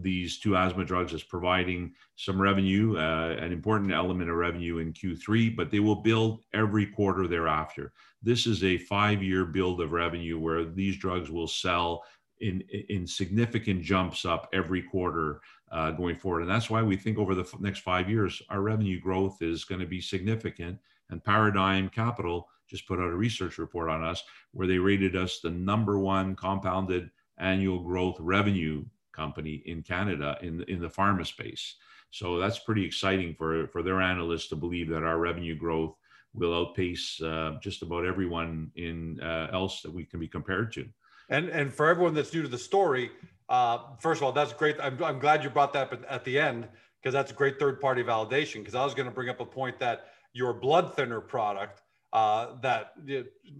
these 0.00 0.41
two 0.41 0.56
asthma 0.56 0.85
drugs 0.85 1.14
as 1.14 1.23
providing 1.23 1.93
some 2.17 2.41
revenue, 2.41 2.96
an 2.96 3.53
important 3.53 3.93
element 3.93 4.29
of 4.29 4.35
revenue 4.35 4.79
in 4.79 4.93
Q3, 4.93 5.55
but 5.55 5.70
they 5.70 5.79
will 5.79 6.03
build 6.03 6.41
every 6.53 6.87
quarter 6.87 7.29
thereafter. 7.29 7.93
This 8.23 8.46
is 8.46 8.64
a 8.64 8.76
five-year 8.76 9.44
build 9.46 9.81
of 9.81 9.93
revenue 9.93 10.38
where 10.38 10.64
these 10.64 10.96
drugs 10.96 11.31
will 11.31 11.49
sell 11.49 12.03
in, 12.40 12.62
in 12.88 13.06
significant 13.06 13.82
jumps 13.82 14.25
up 14.25 14.48
every 14.52 14.82
quarter 14.82 15.40
uh, 15.70 15.90
going 15.92 16.16
forward. 16.16 16.42
And 16.42 16.50
that's 16.50 16.70
why 16.70 16.82
we 16.82 16.96
think 16.96 17.19
over 17.19 17.34
the 17.34 17.42
f- 17.42 17.60
next 17.60 17.81
five 17.81 18.08
years, 18.08 18.42
our 18.50 18.60
revenue 18.60 19.00
growth 19.00 19.42
is 19.42 19.64
going 19.64 19.81
to 19.81 19.87
be 19.87 20.00
significant. 20.00 20.78
And 21.10 21.22
Paradigm 21.22 21.88
Capital 21.88 22.48
just 22.69 22.87
put 22.87 22.98
out 22.98 23.10
a 23.10 23.16
research 23.16 23.58
report 23.58 23.88
on 23.88 24.04
us 24.04 24.22
where 24.52 24.66
they 24.66 24.78
rated 24.78 25.16
us 25.16 25.40
the 25.40 25.50
number 25.50 25.98
one 25.98 26.37
compounded 26.37 27.10
annual 27.38 27.81
growth 27.81 28.16
revenue 28.20 28.84
company 29.12 29.62
in 29.66 29.82
Canada 29.82 30.38
in, 30.43 30.62
in 30.64 30.81
the 30.81 30.88
pharma 30.88 31.26
space. 31.26 31.76
So 32.10 32.38
that's 32.38 32.58
pretty 32.58 32.84
exciting 32.84 33.34
for, 33.34 33.69
for 33.69 33.82
their 33.82 34.00
analysts 34.00 34.48
to 34.48 34.56
believe 34.56 34.88
that 34.90 35.04
our 35.04 35.19
revenue 35.19 35.56
growth 35.56 35.94
will 36.32 36.54
outpace 36.54 37.20
uh, 37.22 37.56
just 37.60 37.82
about 37.82 38.04
everyone 38.04 38.70
in 38.76 39.20
uh, 39.20 39.48
else 39.52 39.82
that 39.82 39.93
we 39.93 40.04
can 40.04 40.20
be 40.20 40.28
compared 40.28 40.72
to. 40.72 40.88
And 41.31 41.49
and 41.49 41.73
for 41.73 41.88
everyone 41.88 42.15
that's 42.15 42.35
new 42.35 42.43
to 42.43 42.49
the 42.49 42.59
story, 42.59 43.11
uh, 43.49 43.79
first 43.99 44.19
of 44.21 44.25
all, 44.25 44.32
that's 44.32 44.53
great. 44.53 44.77
I'm, 44.81 45.03
I'm 45.03 45.19
glad 45.19 45.43
you 45.43 45.50
brought 45.50 45.73
that 45.73 45.93
up 45.93 46.05
at 46.09 46.25
the 46.25 46.38
end 46.38 46.69
because 47.00 47.12
that's 47.12 47.32
great 47.32 47.59
third 47.59 47.81
party 47.81 48.03
validation. 48.03 48.56
Because 48.56 48.75
I 48.75 48.85
was 48.85 48.94
going 48.94 49.09
to 49.09 49.15
bring 49.15 49.29
up 49.29 49.41
a 49.41 49.47
point 49.47 49.79
that 49.79 50.09
your 50.32 50.53
blood 50.53 50.94
thinner 50.94 51.21
product 51.21 51.82
uh, 52.12 52.56
that 52.61 52.94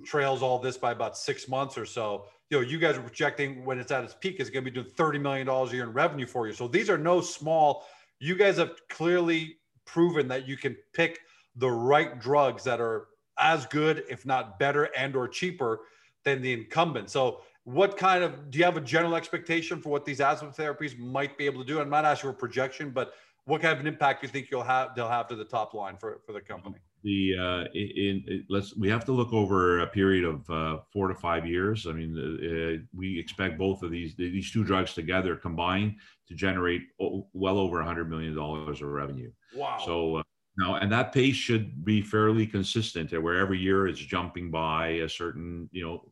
trails 0.05 0.43
all 0.43 0.59
this 0.59 0.77
by 0.77 0.93
about 0.93 1.17
six 1.17 1.49
months 1.49 1.79
or 1.79 1.87
so. 1.87 2.27
You 2.50 2.61
know, 2.61 2.67
you 2.67 2.79
guys 2.79 2.97
are 2.97 3.03
projecting 3.03 3.65
when 3.65 3.79
it's 3.79 3.93
at 3.93 4.03
its 4.03 4.15
peak, 4.15 4.41
it's 4.41 4.50
going 4.50 4.65
to 4.65 4.71
be 4.71 4.75
doing 4.75 4.93
thirty 4.93 5.19
million 5.19 5.47
dollars 5.47 5.73
a 5.73 5.77
year 5.77 5.85
in 5.85 5.93
revenue 5.93 6.27
for 6.27 6.47
you. 6.49 6.53
So 6.53 6.67
these 6.67 6.91
are 6.91 6.99
no 6.99 7.21
small. 7.21 7.87
You 8.19 8.35
guys 8.35 8.59
have 8.59 8.73
clearly 8.89 9.57
proven 9.85 10.29
that 10.29 10.47
you 10.47 10.57
can 10.57 10.77
pick 10.93 11.21
the 11.57 11.71
right 11.71 12.21
drugs 12.21 12.65
that 12.65 12.81
are 12.81 13.07
as 13.39 13.67
good, 13.67 14.05
if 14.09 14.27
not 14.27 14.59
better, 14.59 14.91
and 14.97 15.17
or 15.17 15.29
cheaper 15.29 15.81
than 16.25 16.43
the 16.43 16.53
incumbent. 16.53 17.09
So 17.11 17.41
what 17.64 17.97
kind 17.97 18.25
of 18.25 18.50
do 18.50 18.59
you 18.59 18.64
have 18.64 18.76
a 18.76 18.81
general 18.81 19.14
expectation 19.14 19.81
for 19.81 19.90
what 19.90 20.05
these 20.05 20.21
asthma 20.21 20.50
therapies 20.50 20.99
might 20.99 21.37
be 21.37 21.47
able 21.47 21.61
to 21.61 21.67
do? 21.67 21.81
I'm 21.81 21.90
not 21.90 22.05
asking 22.05 22.31
for 22.31 22.37
projection, 22.37 22.90
but 22.90 23.14
what 23.45 23.62
kind 23.62 23.75
of 23.75 23.81
an 23.81 23.87
impact 23.87 24.23
do 24.23 24.26
you 24.26 24.33
think 24.33 24.50
you'll 24.50 24.62
have 24.62 24.95
they'll 24.95 25.09
have 25.09 25.26
to 25.29 25.37
the 25.37 25.45
top 25.45 25.75
line 25.75 25.97
for, 25.97 26.21
for 26.25 26.33
the 26.33 26.40
company? 26.40 26.76
The 27.02 27.37
uh, 27.38 27.64
in, 27.75 28.25
in 28.26 28.45
let's 28.49 28.76
we 28.76 28.88
have 28.88 29.05
to 29.07 29.12
look 29.12 29.33
over 29.33 29.81
a 29.81 29.87
period 29.87 30.25
of 30.25 30.50
uh, 30.50 30.79
four 30.93 31.09
to 31.09 31.14
five 31.14 31.47
years. 31.47 31.87
I 31.87 31.93
mean, 31.93 32.17
uh, 32.19 32.85
we 32.95 33.19
expect 33.19 33.59
both 33.59 33.83
of 33.83 33.90
these 33.90 34.14
these 34.17 34.50
two 34.50 34.64
drugs 34.64 34.95
together 34.95 35.37
combined 35.37 35.97
to 36.29 36.35
generate 36.35 36.83
well 36.99 37.59
over 37.59 37.79
100 37.79 38.09
million 38.09 38.35
dollars 38.35 38.83
of 38.83 38.88
revenue. 38.88 39.31
Wow! 39.55 39.79
So. 39.85 40.17
Uh, 40.17 40.23
now, 40.59 40.75
and 40.75 40.93
that 40.93 41.12
pace 41.12 41.37
should 41.37 41.85
be 41.85 42.02
fairly 42.02 42.47
consistent, 42.47 43.12
where 43.23 43.38
every 43.38 43.59
year 43.59 43.87
it's 43.87 44.00
jumping 44.00 44.50
by 44.50 44.88
a 44.88 45.09
certain, 45.09 45.71
you 45.73 45.83
know, 45.83 46.10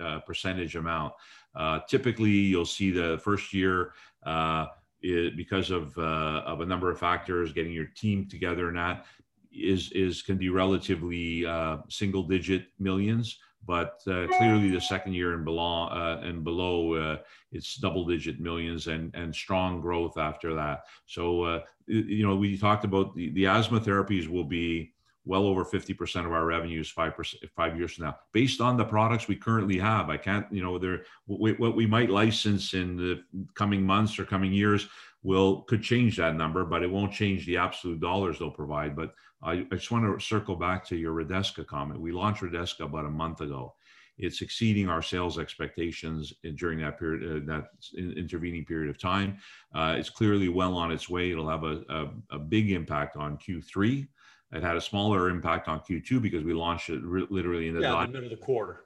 uh, 0.00 0.20
percentage 0.20 0.76
amount. 0.76 1.12
Uh, 1.54 1.80
typically, 1.88 2.30
you'll 2.30 2.64
see 2.64 2.90
the 2.90 3.20
first 3.22 3.52
year 3.52 3.92
uh, 4.24 4.66
it, 5.02 5.36
because 5.36 5.70
of 5.70 5.96
uh, 5.98 6.42
of 6.46 6.60
a 6.60 6.66
number 6.66 6.90
of 6.90 6.98
factors, 6.98 7.52
getting 7.52 7.72
your 7.72 7.86
team 7.96 8.28
together 8.28 8.68
and 8.68 8.76
that 8.76 9.06
is 9.52 9.90
is 9.92 10.22
can 10.22 10.36
be 10.36 10.48
relatively 10.48 11.44
single 11.88 12.22
digit 12.22 12.66
millions. 12.78 13.38
But 13.66 14.00
clearly, 14.04 14.70
the 14.70 14.80
second 14.80 15.12
year 15.12 15.34
and 15.34 15.44
below 15.44 15.88
and 16.22 16.42
below, 16.42 17.18
it's 17.52 17.76
double 17.76 18.04
digit 18.06 18.40
millions 18.40 18.86
and 18.86 19.14
and 19.14 19.34
strong 19.34 19.80
growth 19.80 20.16
after 20.18 20.54
that. 20.54 20.84
So 21.06 21.62
you 21.86 22.26
know, 22.26 22.36
we 22.36 22.56
talked 22.56 22.84
about 22.84 23.14
the, 23.14 23.30
the 23.30 23.46
asthma 23.46 23.80
therapies 23.80 24.28
will 24.28 24.44
be 24.44 24.92
well 25.24 25.44
over 25.44 25.64
50% 25.64 26.26
of 26.26 26.32
our 26.32 26.44
revenues 26.44 26.90
five 26.90 27.14
five 27.54 27.76
years 27.76 27.94
from 27.94 28.06
now 28.06 28.16
based 28.32 28.60
on 28.60 28.76
the 28.76 28.84
products 28.84 29.28
we 29.28 29.36
currently 29.36 29.78
have 29.78 30.08
i 30.08 30.16
can't 30.16 30.46
you 30.50 30.62
know 30.62 30.78
there 30.78 31.04
what 31.26 31.76
we 31.76 31.86
might 31.86 32.10
license 32.10 32.74
in 32.74 32.96
the 32.96 33.22
coming 33.54 33.82
months 33.82 34.18
or 34.18 34.24
coming 34.24 34.52
years 34.52 34.88
will 35.22 35.62
could 35.62 35.82
change 35.82 36.16
that 36.16 36.36
number 36.36 36.64
but 36.64 36.82
it 36.82 36.90
won't 36.90 37.12
change 37.12 37.44
the 37.46 37.56
absolute 37.56 38.00
dollars 38.00 38.38
they'll 38.38 38.50
provide 38.50 38.96
but 38.96 39.14
i, 39.42 39.66
I 39.70 39.74
just 39.74 39.90
want 39.90 40.04
to 40.04 40.24
circle 40.24 40.56
back 40.56 40.86
to 40.86 40.96
your 40.96 41.14
redesca 41.14 41.66
comment 41.66 42.00
we 42.00 42.12
launched 42.12 42.42
redesca 42.42 42.86
about 42.86 43.04
a 43.04 43.10
month 43.10 43.42
ago 43.42 43.74
it's 44.20 44.42
exceeding 44.42 44.88
our 44.88 45.02
sales 45.02 45.38
expectations 45.38 46.34
during 46.56 46.78
that 46.80 46.98
period, 46.98 47.48
uh, 47.48 47.52
that 47.52 47.68
intervening 47.96 48.64
period 48.66 48.90
of 48.90 48.98
time. 48.98 49.38
Uh, 49.74 49.96
it's 49.98 50.10
clearly 50.10 50.48
well 50.48 50.76
on 50.76 50.92
its 50.92 51.08
way. 51.08 51.30
It'll 51.30 51.48
have 51.48 51.64
a, 51.64 51.82
a, 51.88 52.10
a, 52.32 52.38
big 52.38 52.70
impact 52.70 53.16
on 53.16 53.38
Q3. 53.38 54.06
It 54.52 54.62
had 54.62 54.76
a 54.76 54.80
smaller 54.80 55.30
impact 55.30 55.68
on 55.68 55.80
Q2 55.80 56.20
because 56.20 56.42
we 56.42 56.52
launched 56.54 56.90
it 56.90 57.02
re- 57.02 57.26
literally 57.30 57.68
in 57.68 57.74
the, 57.74 57.82
yeah, 57.82 58.04
the 58.04 58.12
middle 58.12 58.24
of 58.24 58.30
the 58.30 58.44
quarter. 58.44 58.84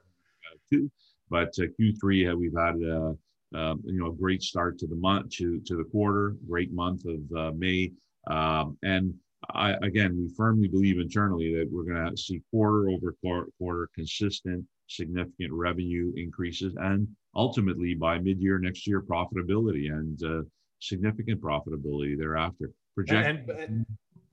Two, 0.71 0.91
but 1.29 1.49
uh, 1.59 1.65
Q3 1.79 2.31
uh, 2.31 2.37
we've 2.37 2.55
had 2.57 2.75
uh, 2.83 3.13
uh, 3.57 3.75
you 3.83 3.99
know 3.99 4.07
a 4.07 4.13
great 4.13 4.41
start 4.41 4.77
to 4.79 4.87
the 4.87 4.95
month 4.95 5.29
to 5.37 5.59
to 5.61 5.75
the 5.75 5.83
quarter, 5.83 6.35
great 6.47 6.71
month 6.71 7.03
of 7.05 7.55
May, 7.55 7.91
um, 8.27 8.77
and 8.83 9.13
I, 9.53 9.73
again, 9.81 10.17
we 10.17 10.33
firmly 10.35 10.67
believe 10.67 10.99
internally 10.99 11.53
that 11.55 11.69
we're 11.71 11.83
going 11.83 12.09
to 12.09 12.17
see 12.17 12.41
quarter 12.51 12.89
over 12.89 13.15
quarter 13.21 13.89
consistent, 13.93 14.65
significant 14.87 15.51
revenue 15.51 16.13
increases, 16.15 16.73
and 16.77 17.07
ultimately 17.35 17.93
by 17.93 18.17
mid-year 18.17 18.59
next 18.59 18.87
year, 18.87 19.01
profitability 19.01 19.91
and 19.91 20.23
uh, 20.23 20.41
significant 20.79 21.41
profitability 21.41 22.17
thereafter. 22.17 22.71
Project 22.95 23.49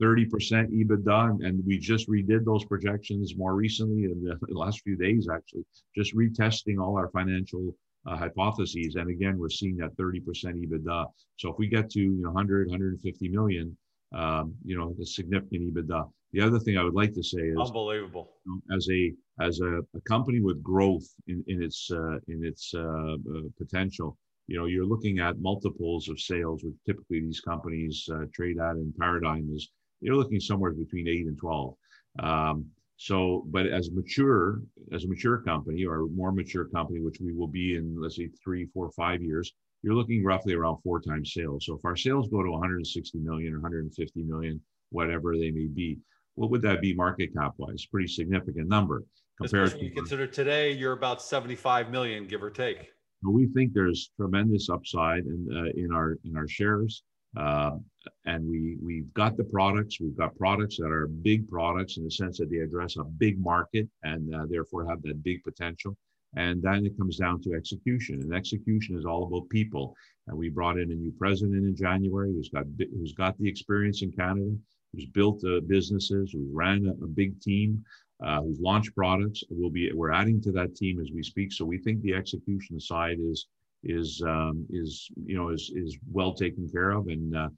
30% 0.03 0.27
EBITDA, 0.71 1.45
and 1.45 1.63
we 1.65 1.77
just 1.77 2.09
redid 2.09 2.43
those 2.43 2.65
projections 2.65 3.37
more 3.37 3.55
recently 3.55 4.03
in 4.05 4.23
the 4.47 4.57
last 4.57 4.81
few 4.81 4.97
days, 4.97 5.27
actually, 5.33 5.65
just 5.95 6.15
retesting 6.15 6.79
all 6.79 6.97
our 6.97 7.09
financial 7.09 7.75
uh, 8.05 8.17
hypotheses. 8.17 8.95
And 8.95 9.09
again, 9.09 9.37
we're 9.37 9.49
seeing 9.49 9.77
that 9.77 9.95
30% 9.95 10.21
EBITDA. 10.21 11.05
So 11.37 11.49
if 11.49 11.55
we 11.57 11.67
get 11.67 11.89
to 11.91 11.99
you 11.99 12.21
know, 12.21 12.31
100, 12.31 12.67
150 12.67 13.29
million, 13.29 13.77
um, 14.13 14.53
you 14.63 14.77
know, 14.77 14.93
the 14.99 15.05
significant 15.05 15.73
EBITDA. 15.73 16.09
The 16.33 16.41
other 16.41 16.59
thing 16.59 16.77
I 16.77 16.83
would 16.83 16.95
like 16.95 17.13
to 17.13 17.23
say 17.23 17.39
is 17.39 17.57
unbelievable. 17.57 18.33
You 18.45 18.61
know, 18.67 18.75
as 18.75 18.87
a 18.89 19.13
as 19.39 19.59
a, 19.61 19.79
a, 19.95 20.01
company 20.07 20.39
with 20.39 20.61
growth 20.63 21.05
in, 21.27 21.43
in 21.47 21.61
its 21.61 21.89
uh, 21.91 22.17
in 22.27 22.43
its 22.43 22.73
uh, 22.75 22.81
uh, 22.81 23.41
potential, 23.57 24.17
you 24.47 24.57
know, 24.57 24.65
you're 24.65 24.85
looking 24.85 25.19
at 25.19 25.39
multiples 25.39 26.09
of 26.09 26.19
sales, 26.19 26.63
which 26.63 26.75
typically 26.85 27.21
these 27.21 27.39
companies 27.39 28.07
uh, 28.11 28.25
trade 28.33 28.57
at 28.59 28.75
in 28.75 28.93
Paradigm 28.99 29.49
is 29.53 29.69
you're 30.03 30.15
looking 30.15 30.39
somewhere 30.39 30.71
between 30.71 31.07
eight 31.07 31.25
and 31.25 31.37
twelve. 31.37 31.75
Um, 32.19 32.65
so, 32.97 33.43
but 33.47 33.65
as 33.67 33.91
mature 33.91 34.61
as 34.91 35.03
a 35.03 35.07
mature 35.07 35.39
company 35.39 35.85
or 35.85 36.01
a 36.01 36.07
more 36.07 36.31
mature 36.31 36.65
company, 36.65 37.01
which 37.01 37.19
we 37.19 37.33
will 37.33 37.47
be 37.47 37.75
in, 37.75 37.99
let's 37.99 38.15
say 38.15 38.29
three, 38.43 38.67
four, 38.73 38.91
five 38.91 39.21
years, 39.21 39.51
you're 39.81 39.95
looking 39.95 40.23
roughly 40.23 40.53
around 40.53 40.77
four 40.83 41.01
times 41.01 41.33
sales. 41.33 41.65
So 41.65 41.75
if 41.75 41.83
our 41.85 41.95
sales 41.95 42.29
go 42.29 42.43
to 42.43 42.51
160 42.51 43.19
million 43.19 43.53
or 43.53 43.59
150 43.59 44.23
million, 44.23 44.61
whatever 44.91 45.35
they 45.37 45.51
may 45.51 45.65
be, 45.65 45.99
what 46.35 46.49
would 46.51 46.61
that 46.61 46.81
be 46.81 46.93
market 46.93 47.33
cap 47.33 47.53
wise? 47.57 47.85
Pretty 47.85 48.07
significant 48.07 48.67
number 48.67 49.03
compared 49.41 49.67
Especially 49.67 49.89
to. 49.89 49.95
consider 49.95 50.27
today, 50.27 50.71
you're 50.71 50.93
about 50.93 51.21
75 51.21 51.89
million, 51.89 52.25
give 52.25 52.43
or 52.43 52.49
take. 52.49 52.91
We 53.23 53.47
think 53.47 53.73
there's 53.73 54.11
tremendous 54.17 54.69
upside 54.69 55.25
in 55.25 55.47
uh, 55.51 55.71
in 55.79 55.93
our 55.93 56.17
in 56.25 56.35
our 56.35 56.47
shares, 56.47 57.03
uh, 57.37 57.77
and 58.25 58.47
we 58.47 58.77
we've 58.81 59.13
got 59.13 59.37
the 59.37 59.43
products. 59.43 59.99
We've 59.99 60.17
got 60.17 60.37
products 60.37 60.77
that 60.77 60.91
are 60.91 61.07
big 61.07 61.47
products 61.47 61.97
in 61.97 62.03
the 62.03 62.11
sense 62.11 62.37
that 62.37 62.49
they 62.49 62.57
address 62.57 62.97
a 62.97 63.03
big 63.03 63.39
market 63.39 63.87
and 64.03 64.33
uh, 64.33 64.45
therefore 64.49 64.85
have 64.87 65.01
that 65.03 65.23
big 65.23 65.43
potential. 65.43 65.95
And 66.35 66.61
then 66.63 66.85
it 66.85 66.97
comes 66.97 67.17
down 67.17 67.41
to 67.43 67.53
execution. 67.53 68.21
And 68.21 68.33
execution 68.33 68.97
is 68.97 69.05
all 69.05 69.25
about 69.25 69.49
people. 69.49 69.95
And 70.27 70.37
we 70.37 70.49
brought 70.49 70.79
in 70.79 70.91
a 70.91 70.95
new 70.95 71.11
president 71.11 71.65
in 71.65 71.75
January 71.75 72.31
who's 72.33 72.49
got 72.49 72.65
who's 72.77 73.13
got 73.13 73.37
the 73.37 73.47
experience 73.47 74.01
in 74.01 74.11
Canada, 74.11 74.55
who's 74.91 75.05
built 75.05 75.43
uh, 75.45 75.59
businesses, 75.67 76.31
who 76.31 76.47
ran 76.51 76.87
a, 76.87 77.03
a 77.03 77.07
big 77.07 77.39
team, 77.39 77.83
uh, 78.23 78.41
who's 78.41 78.59
launched 78.59 78.95
products. 78.95 79.43
We'll 79.49 79.69
be 79.69 79.91
we're 79.93 80.11
adding 80.11 80.41
to 80.41 80.51
that 80.53 80.75
team 80.75 80.99
as 80.99 81.11
we 81.13 81.23
speak. 81.23 81.51
So 81.51 81.65
we 81.65 81.77
think 81.77 82.01
the 82.01 82.13
execution 82.13 82.79
side 82.79 83.17
is 83.19 83.47
is 83.83 84.21
um, 84.25 84.65
is 84.69 85.09
you 85.25 85.35
know 85.35 85.49
is 85.49 85.71
is 85.75 85.97
well 86.11 86.33
taken 86.33 86.69
care 86.69 86.91
of 86.91 87.07
and. 87.07 87.35
Uh, 87.35 87.49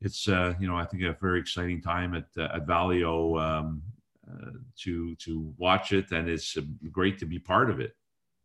it's 0.00 0.28
uh, 0.28 0.54
you 0.60 0.68
know 0.68 0.76
I 0.76 0.84
think 0.84 1.02
a 1.02 1.16
very 1.20 1.40
exciting 1.40 1.80
time 1.80 2.14
at 2.14 2.26
uh, 2.36 2.56
at 2.56 2.66
Valeo 2.66 3.40
um, 3.40 3.82
uh, 4.30 4.50
to 4.82 5.14
to 5.16 5.52
watch 5.56 5.92
it, 5.92 6.12
and 6.12 6.28
it's 6.28 6.56
uh, 6.56 6.62
great 6.92 7.18
to 7.20 7.26
be 7.26 7.38
part 7.38 7.70
of 7.70 7.80
it. 7.80 7.96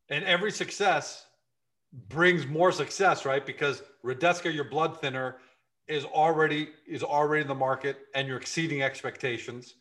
And 0.10 0.24
every 0.25 0.51
success 0.51 1.25
brings 2.08 2.48
more 2.48 2.72
success, 2.72 3.25
right? 3.25 3.46
Because 3.46 3.84
Redesca, 4.03 4.53
your 4.53 4.63
blood 4.63 5.00
thinner, 5.01 5.38
is 5.88 6.06
already 6.06 6.70
is 6.88 7.03
already 7.03 7.41
in 7.41 7.48
the 7.48 7.56
market, 7.56 7.98
and 8.15 8.27
you're 8.27 8.38
exceeding 8.38 8.82
expectations. 8.82 9.75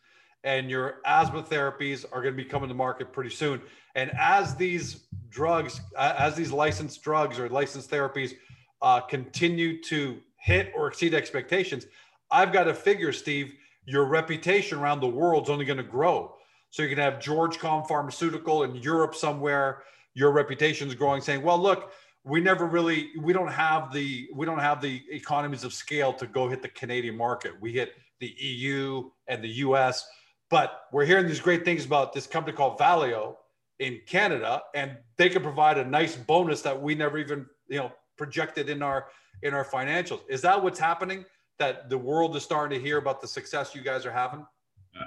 And 0.45 0.71
your 0.71 1.01
asthma 1.05 1.43
therapies 1.43 2.05
are 2.13 2.23
going 2.23 2.37
to 2.37 2.43
be 2.43 2.49
coming 2.49 2.69
to 2.69 2.75
market 2.75 3.13
pretty 3.13 3.31
soon. 3.31 3.61
And 3.95 4.11
as 4.19 4.55
these 4.55 5.05
drugs, 5.29 5.81
as 5.99 6.37
these 6.37 6.53
licensed 6.53 7.03
drugs 7.03 7.39
or 7.39 7.49
licensed 7.49 7.91
therapies 7.91 8.35
uh, 8.81 9.01
continue 9.01 9.83
to 9.83 10.21
hit 10.37 10.73
or 10.77 10.87
exceed 10.87 11.15
expectations, 11.15 11.87
I've 12.31 12.53
got 12.53 12.65
to 12.65 12.75
figure, 12.75 13.13
Steve, 13.13 13.55
your 13.85 14.05
reputation 14.05 14.79
around 14.79 15.01
the 15.01 15.09
world 15.09 15.45
is 15.45 15.51
only 15.51 15.65
going 15.65 15.79
to 15.79 15.83
grow. 15.83 16.35
So 16.71 16.83
you 16.83 16.89
can 16.89 16.99
have 16.99 17.15
Georgecom 17.15 17.89
Pharmaceutical 17.89 18.63
in 18.63 18.75
Europe 18.77 19.15
somewhere. 19.15 19.83
Your 20.15 20.31
reputation 20.31 20.87
is 20.89 20.95
growing, 20.95 21.23
saying, 21.23 21.43
"Well, 21.43 21.59
look, 21.59 21.93
we 22.25 22.41
never 22.41 22.67
really, 22.67 23.11
we 23.19 23.33
don't 23.33 23.51
have 23.51 23.93
the, 23.93 24.29
we 24.35 24.45
don't 24.45 24.59
have 24.59 24.83
the 24.83 25.03
economies 25.11 25.65
of 25.65 25.73
scale 25.73 26.13
to 26.13 26.27
go 26.27 26.49
hit 26.49 26.61
the 26.61 26.69
Canadian 26.69 27.17
market. 27.17 27.53
We 27.61 27.73
hit 27.73 27.95
the 28.21 28.35
EU 28.39 29.11
and 29.29 29.43
the 29.43 29.49
US, 29.49 30.07
but 30.51 30.83
we're 30.93 31.05
hearing 31.05 31.27
these 31.27 31.41
great 31.41 31.65
things 31.65 31.85
about 31.85 32.13
this 32.13 32.27
company 32.27 32.57
called 32.57 32.79
Valeo 32.79 33.37
in 33.79 34.01
Canada, 34.07 34.63
and 34.75 34.97
they 35.17 35.29
can 35.29 35.43
provide 35.43 35.79
a 35.79 35.85
nice 35.85 36.17
bonus 36.17 36.63
that 36.63 36.81
we 36.81 36.95
never 36.95 37.19
even, 37.19 37.47
you 37.69 37.79
know, 37.79 37.93
projected 38.17 38.69
in 38.69 38.83
our 38.83 39.07
in 39.43 39.55
our 39.55 39.65
financials. 39.65 40.21
Is 40.29 40.41
that 40.43 40.61
what's 40.63 40.79
happening? 40.79 41.25
that 41.59 41.91
the 41.91 41.99
world 41.99 42.37
is 42.37 42.43
starting 42.43 42.79
to 42.79 42.85
hear 42.85 42.99
about 42.99 43.21
the 43.21 43.29
success 43.29 43.75
you 43.75 43.83
guys 43.83 44.07
are 44.07 44.13
having? 44.13 44.47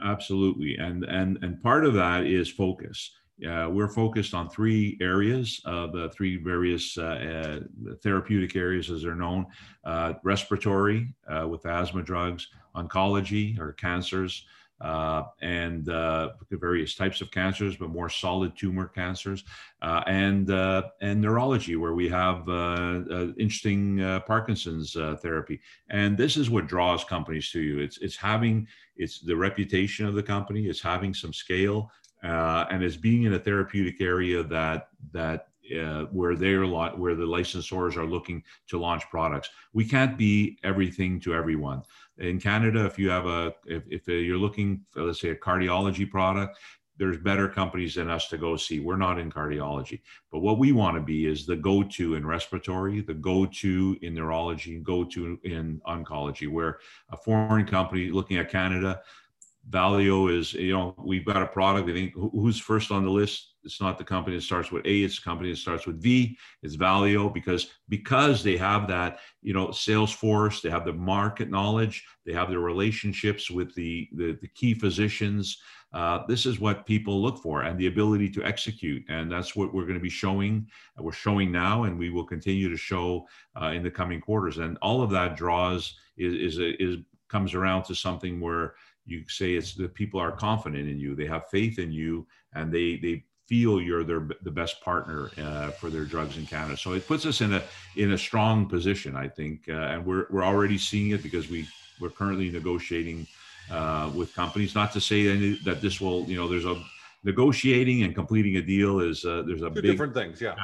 Absolutely, 0.03 0.77
and 0.77 1.03
and 1.05 1.38
and 1.43 1.62
part 1.62 1.86
of 1.86 1.93
that 1.95 2.25
is 2.25 2.50
focus. 2.50 3.12
Uh, 3.48 3.67
we're 3.71 3.88
focused 3.88 4.36
on 4.36 4.48
three 4.50 4.98
areas, 5.01 5.62
uh, 5.65 5.88
the 5.88 6.10
three 6.15 6.38
various 6.38 6.95
uh, 6.98 7.62
uh, 7.81 7.95
therapeutic 8.03 8.55
areas 8.55 8.91
as 8.91 9.01
they're 9.01 9.15
known 9.15 9.48
uh, 9.83 10.13
respiratory 10.24 11.12
uh, 11.27 11.48
with 11.48 11.65
asthma 11.65 12.03
drugs, 12.03 12.48
oncology 12.75 13.60
or 13.60 13.74
cancers, 13.74 14.45
uh, 14.82 15.24
and 15.42 15.90
uh, 15.90 16.30
various 16.52 16.96
types 16.96 17.22
of 17.22 17.32
cancers, 17.32 17.76
but 17.76 17.90
more 17.90 18.10
solid 18.10 18.56
tumor 18.58 18.88
cancers, 18.88 19.44
uh, 19.82 20.04
and 20.08 20.50
uh, 20.50 20.84
and 21.02 21.22
neurology, 21.22 21.76
where 21.76 21.94
we 21.94 22.10
have 22.10 22.48
uh, 22.50 23.02
uh, 23.12 23.28
interesting 23.38 23.98
Parkinson's 24.26 24.94
therapy. 25.22 25.60
And 25.90 26.18
this 26.18 26.38
is 26.38 26.50
what 26.50 26.68
draws 26.68 27.04
companies 27.04 27.52
to 27.52 27.62
you. 27.62 27.80
It's 27.80 28.00
it's 28.00 28.16
having 28.16 28.68
it's 28.98 29.20
the 29.20 29.36
reputation 29.36 30.06
of 30.06 30.16
the 30.16 30.24
company. 30.24 30.68
It's 30.68 30.82
having 30.82 31.14
some 31.14 31.34
scale, 31.34 31.92
and 32.24 32.84
it's 32.84 32.98
being 32.98 33.24
in 33.24 33.34
a 33.34 33.40
therapeutic 33.40 34.02
area 34.02 34.44
that 34.44 34.90
that 35.14 35.48
uh, 35.80 36.06
where 36.06 36.36
they're 36.36 36.66
where 36.66 37.16
the 37.16 37.25
licensors 37.25 37.98
are 37.98 38.06
looking 38.06 38.44
to 38.68 38.80
launch 38.80 39.04
products. 39.10 39.50
We 39.74 39.86
can't 39.86 40.18
be 40.18 40.58
everything 40.63 41.20
to 41.22 41.34
everyone. 41.34 41.84
In 42.18 42.40
Canada, 42.40 42.86
if 42.86 43.00
you 43.00 43.10
have 43.10 43.25
a 43.25 43.54
if, 43.66 43.84
if 43.88 44.08
you're 44.08 44.38
looking 44.38 44.82
for, 44.90 45.04
let's 45.04 45.22
say 45.22 45.30
a 45.30 45.36
cardiology 45.36 46.10
product, 46.10 46.58
there's 46.98 47.18
better 47.18 47.48
companies 47.48 47.96
than 47.96 48.10
us 48.10 48.28
to 48.30 48.38
go 48.38 48.56
see. 48.56 48.80
We're 48.80 48.96
not 48.96 49.18
in 49.18 49.32
cardiology, 49.32 50.01
but 50.32 50.42
what 50.42 50.60
we 50.60 50.72
want 50.72 50.98
to 50.98 51.01
be 51.01 51.25
is 51.25 51.46
the 51.46 51.56
go-to 51.56 52.13
in 52.13 52.28
respiratory, 52.28 53.01
the 53.01 53.16
go-to 53.16 53.98
in 54.04 54.13
neurology, 54.13 54.78
go-to 54.80 55.40
in 55.44 55.82
oncology. 55.88 56.48
Where 56.48 56.80
a 57.12 57.18
foreign 57.18 57.66
company 57.66 58.12
looking 58.12 58.38
at 58.38 58.51
Canada, 58.51 59.01
Valeo 59.70 60.36
is, 60.36 60.53
you 60.53 60.74
know, 60.74 60.96
we've 60.98 61.25
got 61.25 61.41
a 61.41 61.48
product. 61.48 61.89
I 61.89 61.94
think 61.94 62.13
who's 62.13 62.60
first 62.60 62.91
on 62.91 63.03
the 63.03 63.12
list 63.12 63.51
it's 63.63 63.82
not 63.82 63.98
the 63.98 64.03
company 64.03 64.36
that 64.36 64.44
starts 64.44 64.72
with 64.72 64.86
A, 64.86 65.03
it's 65.03 65.18
the 65.18 65.24
company 65.24 65.51
that 65.51 65.58
starts 65.58 65.86
with 65.86 66.01
V. 66.01 66.38
It's 66.63 66.75
Valeo 66.75 67.34
because 67.34 67.68
because 67.89 68.44
they 68.44 68.58
have 68.58 68.88
that, 68.88 69.20
you 69.41 69.53
know, 69.53 69.72
sales 69.72 70.12
force, 70.12 70.62
they 70.62 70.70
have 70.70 70.86
the 70.86 70.94
market 70.94 71.50
knowledge, 71.50 72.03
they 72.25 72.34
have 72.34 72.50
the 72.50 72.60
relationships 72.60 73.51
with 73.51 73.74
the 73.75 74.10
the, 74.15 74.38
the 74.41 74.48
key 74.50 74.74
physicians. 74.74 75.58
Uh, 75.94 76.25
this 76.27 76.46
is 76.46 76.60
what 76.60 76.86
people 76.86 77.22
look 77.22 77.38
for 77.39 77.63
and 77.63 77.77
the 77.77 77.88
ability 77.88 78.30
to 78.30 78.44
execute. 78.46 79.03
And 79.10 79.30
that's 79.30 79.58
what 79.58 79.74
we're 79.74 79.84
going 79.84 79.96
to 79.96 80.00
be 80.00 80.10
showing. 80.10 80.65
We're 80.98 81.12
showing 81.12 81.51
now, 81.51 81.84
and 81.84 82.00
we 82.00 82.10
will 82.10 82.24
continue 82.24 82.70
to 82.70 82.77
show 82.77 83.27
uh, 83.62 83.72
in 83.75 83.84
the 83.84 83.91
coming 83.91 84.22
quarters. 84.22 84.58
And 84.58 84.77
all 84.82 85.01
of 85.01 85.10
that 85.10 85.36
draws 85.36 85.94
is, 86.15 86.56
is, 86.56 86.60
is 86.80 86.98
comes 87.27 87.53
around 87.53 87.84
to 87.84 87.96
something 87.96 88.39
where 88.39 88.75
you 89.05 89.27
say 89.27 89.53
it's 89.53 89.74
the 89.74 89.88
people 89.88 90.20
are 90.20 90.31
confident 90.31 90.89
in 90.89 91.00
you, 91.00 91.15
they 91.15 91.25
have 91.25 91.50
faith 91.50 91.79
in 91.79 91.91
you, 91.91 92.27
and 92.53 92.72
they 92.72 92.98
they 92.98 93.24
feel 93.48 93.81
you're 93.81 94.03
their 94.03 94.27
the 94.43 94.51
best 94.51 94.81
partner 94.81 95.29
uh, 95.38 95.72
for 95.72 95.89
their 95.89 96.05
drugs 96.05 96.38
in 96.38 96.46
Canada. 96.46 96.77
So 96.77 96.93
it 96.93 97.08
puts 97.08 97.25
us 97.25 97.41
in 97.41 97.53
a 97.53 97.63
in 97.96 98.13
a 98.13 98.17
strong 98.17 98.67
position, 98.67 99.15
I 99.15 99.27
think, 99.27 99.67
uh, 99.67 99.74
and 99.74 100.05
we're 100.05 100.27
we're 100.29 100.43
already 100.43 100.77
seeing 100.77 101.12
it 101.12 101.24
because 101.24 101.50
we 101.50 101.67
we're 102.00 102.10
currently 102.10 102.50
negotiating 102.50 103.27
uh, 103.70 104.12
with 104.15 104.34
companies. 104.34 104.74
Not 104.75 104.91
to 104.93 105.01
say 105.01 105.55
that 105.63 105.81
this 105.81 106.01
will, 106.01 106.24
you 106.25 106.36
know, 106.36 106.48
there's 106.48 106.65
a 106.65 106.81
negotiating 107.24 108.03
and 108.03 108.15
completing 108.15 108.58
a 108.58 108.62
deal 108.62 109.00
is 109.00 109.24
uh, 109.25 109.43
there's 109.46 109.62
a 109.62 109.70
Two 109.70 109.75
big 109.75 109.84
different 109.84 110.13
things, 110.13 110.41
yeah. 110.41 110.55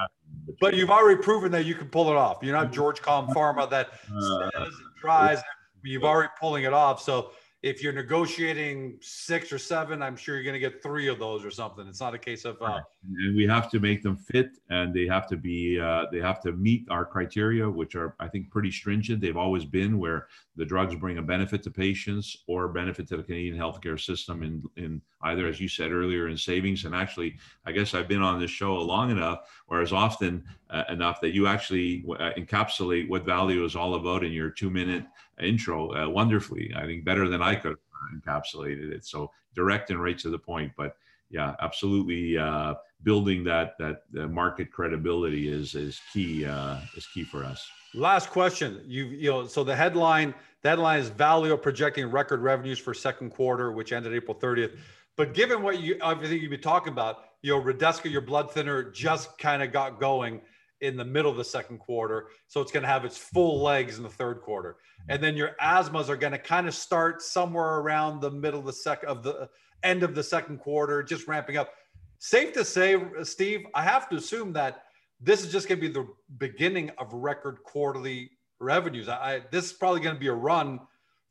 But 0.59 0.75
you've 0.75 0.89
already 0.89 1.21
proven 1.21 1.51
that 1.51 1.65
you 1.65 1.75
can 1.75 1.87
pull 1.87 2.09
it 2.09 2.15
off. 2.15 2.39
You're 2.41 2.55
not 2.55 2.71
George 2.71 3.01
Com 3.01 3.27
Pharma 3.27 3.69
that 3.69 3.89
Uh, 4.13 4.49
says 4.51 4.73
and 4.79 4.95
tries. 4.99 5.39
You've 5.83 6.03
already 6.03 6.31
pulling 6.39 6.63
it 6.63 6.73
off. 6.73 7.01
So 7.01 7.31
if 7.63 7.81
you're 7.81 7.93
negotiating 7.93 8.97
six 9.01 9.51
or 9.51 9.57
seven, 9.57 10.03
I'm 10.03 10.15
sure 10.15 10.35
you're 10.35 10.43
going 10.43 10.53
to 10.53 10.59
get 10.59 10.83
three 10.83 11.07
of 11.07 11.17
those 11.17 11.43
or 11.43 11.49
something. 11.49 11.87
It's 11.87 11.99
not 11.99 12.13
a 12.13 12.17
case 12.19 12.45
of 12.45 12.61
uh, 12.61 12.79
and 13.03 13.35
we 13.35 13.47
have 13.47 13.71
to 13.71 13.79
make 13.79 14.03
them 14.03 14.15
fit 14.15 14.59
and 14.69 14.93
they 14.93 15.07
have 15.07 15.27
to 15.27 15.37
be 15.37 15.79
uh, 15.79 16.05
they 16.11 16.19
have 16.19 16.39
to 16.41 16.51
meet 16.51 16.85
our 16.89 17.03
criteria 17.03 17.67
which 17.67 17.95
are 17.95 18.15
i 18.19 18.27
think 18.27 18.51
pretty 18.51 18.71
stringent. 18.71 19.21
They've 19.21 19.37
always 19.37 19.65
been 19.65 19.97
where 19.97 20.27
the 20.55 20.65
drugs 20.65 20.95
bring 20.95 21.17
a 21.17 21.21
benefit 21.21 21.63
to 21.63 21.71
patients 21.71 22.43
or 22.47 22.67
benefit 22.67 23.07
to 23.07 23.17
the 23.17 23.23
canadian 23.23 23.57
healthcare 23.57 23.99
system 23.99 24.43
in, 24.43 24.63
in 24.75 25.01
either 25.23 25.47
as 25.47 25.59
you 25.59 25.67
said 25.67 25.91
earlier 25.91 26.27
in 26.27 26.37
savings. 26.37 26.85
And 26.85 26.93
actually 26.93 27.37
i 27.65 27.71
guess 27.71 27.95
i've 27.95 28.07
been 28.07 28.21
on 28.21 28.39
this 28.39 28.51
show 28.51 28.75
long 28.75 29.09
enough 29.09 29.39
or 29.67 29.81
as 29.81 29.93
often 29.93 30.43
uh, 30.69 30.83
enough 30.89 31.21
that 31.21 31.33
you 31.33 31.47
actually 31.47 32.05
uh, 32.19 32.31
encapsulate 32.37 33.09
what 33.09 33.25
value 33.25 33.65
is 33.65 33.75
all 33.75 33.95
about 33.95 34.23
in 34.23 34.31
your 34.31 34.51
two 34.51 34.69
minute 34.69 35.05
intro 35.41 35.93
uh, 35.93 36.09
wonderfully 36.09 36.71
i 36.75 36.85
think 36.85 37.03
better 37.03 37.27
than 37.29 37.41
i 37.41 37.55
could 37.55 37.71
have 37.71 37.77
encapsulated 38.15 38.91
it 38.91 39.05
so 39.05 39.31
direct 39.55 39.89
and 39.89 40.01
right 40.01 40.17
to 40.17 40.29
the 40.29 40.39
point 40.39 40.71
but 40.77 40.97
yeah, 41.29 41.55
absolutely. 41.61 42.37
Uh, 42.37 42.75
building 43.03 43.43
that 43.43 43.77
that 43.77 44.03
uh, 44.17 44.27
market 44.27 44.71
credibility 44.71 45.47
is 45.47 45.75
is 45.75 45.99
key 46.13 46.45
uh, 46.45 46.77
is 46.95 47.07
key 47.07 47.23
for 47.23 47.43
us. 47.43 47.67
Last 47.93 48.29
question. 48.29 48.81
You 48.85 49.05
you 49.05 49.29
know 49.29 49.47
so 49.47 49.63
the 49.63 49.75
headline 49.75 50.33
the 50.61 50.69
headline 50.69 50.99
is 50.99 51.09
Valeo 51.09 51.61
projecting 51.61 52.09
record 52.09 52.41
revenues 52.41 52.79
for 52.79 52.93
second 52.93 53.31
quarter, 53.31 53.71
which 53.71 53.91
ended 53.91 54.13
April 54.13 54.35
30th. 54.35 54.77
But 55.15 55.33
given 55.33 55.61
what 55.61 55.79
you 55.81 55.97
everything 56.01 56.41
you've 56.41 56.51
been 56.51 56.61
talking 56.61 56.93
about, 56.93 57.25
you 57.41 57.51
know 57.51 57.61
Redesca, 57.61 58.09
your 58.09 58.21
blood 58.21 58.51
thinner, 58.51 58.83
just 58.91 59.37
kind 59.37 59.61
of 59.61 59.71
got 59.71 59.99
going 59.99 60.41
in 60.81 60.95
the 60.95 61.05
middle 61.05 61.31
of 61.31 61.37
the 61.37 61.43
second 61.43 61.79
quarter, 61.79 62.27
so 62.47 62.61
it's 62.61 62.71
going 62.71 62.83
to 62.83 62.89
have 62.89 63.05
its 63.05 63.17
full 63.17 63.61
legs 63.61 63.97
in 63.97 64.03
the 64.03 64.09
third 64.09 64.41
quarter, 64.41 64.77
mm-hmm. 65.01 65.11
and 65.11 65.23
then 65.23 65.35
your 65.35 65.55
asthmas 65.61 66.09
are 66.09 66.17
going 66.17 66.31
to 66.31 66.39
kind 66.39 66.67
of 66.67 66.73
start 66.73 67.21
somewhere 67.21 67.79
around 67.79 68.21
the 68.21 68.31
middle 68.31 68.59
of 68.59 68.65
the 68.65 68.73
second 68.73 69.09
of 69.09 69.23
the 69.23 69.49
end 69.83 70.03
of 70.03 70.15
the 70.15 70.23
second 70.23 70.59
quarter, 70.59 71.03
just 71.03 71.27
ramping 71.27 71.57
up. 71.57 71.71
Safe 72.19 72.51
to 72.53 72.65
say, 72.65 72.99
Steve, 73.23 73.65
I 73.75 73.83
have 73.83 74.09
to 74.09 74.15
assume 74.15 74.53
that 74.53 74.83
this 75.21 75.43
is 75.43 75.51
just 75.51 75.67
going 75.67 75.79
to 75.79 75.87
be 75.87 75.93
the 75.93 76.07
beginning 76.37 76.91
of 76.97 77.13
record 77.13 77.59
quarterly 77.63 78.31
revenues. 78.59 79.07
I, 79.07 79.43
this 79.51 79.65
is 79.65 79.73
probably 79.73 80.01
going 80.01 80.15
to 80.15 80.19
be 80.19 80.27
a 80.27 80.33
run 80.33 80.79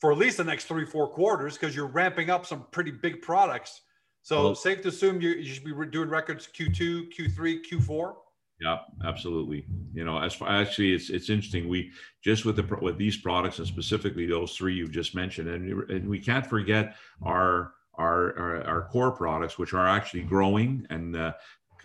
for 0.01 0.13
at 0.13 0.19
least 0.19 0.37
the 0.37 0.45
next 0.45 0.65
three, 0.65 0.85
four 0.85 1.09
quarters 1.09 1.55
because 1.55 1.75
you're 1.75 1.87
ramping 1.87 2.31
up 2.31 2.47
some 2.47 2.67
pretty 2.71 2.91
big 2.91 3.23
products. 3.23 3.83
So 4.23 4.43
well, 4.43 4.55
safe 4.55 4.83
to 4.83 4.89
assume 4.89 5.21
you, 5.21 5.31
you 5.31 5.53
should 5.53 5.65
be 5.65 5.73
doing 5.91 6.09
records 6.09 6.49
Q2, 6.49 7.13
Q3, 7.17 7.61
Q4. 7.71 8.15
Yeah, 8.61 8.79
absolutely. 9.05 9.67
You 9.93 10.05
know, 10.05 10.19
as 10.19 10.33
far 10.33 10.49
actually, 10.49 10.95
it's 10.95 11.11
it's 11.11 11.29
interesting. 11.29 11.69
We 11.69 11.91
just 12.23 12.47
with 12.47 12.57
the 12.57 12.79
with 12.81 12.97
these 12.97 13.17
products 13.19 13.59
and 13.59 13.69
specifically 13.69 14.27
those 14.27 14.57
three 14.57 14.75
you've 14.75 14.93
just 14.93 15.15
mentioned, 15.15 15.49
and 15.49 15.91
and 15.91 16.09
we 16.09 16.19
can't 16.19 16.47
forget 16.47 16.97
our 17.23 17.73
our, 17.95 18.39
our, 18.39 18.65
our 18.65 18.89
core 18.89 19.11
products, 19.11 19.59
which 19.59 19.73
are 19.75 19.87
actually 19.87 20.23
growing, 20.23 20.87
and 20.91 21.17
uh, 21.17 21.33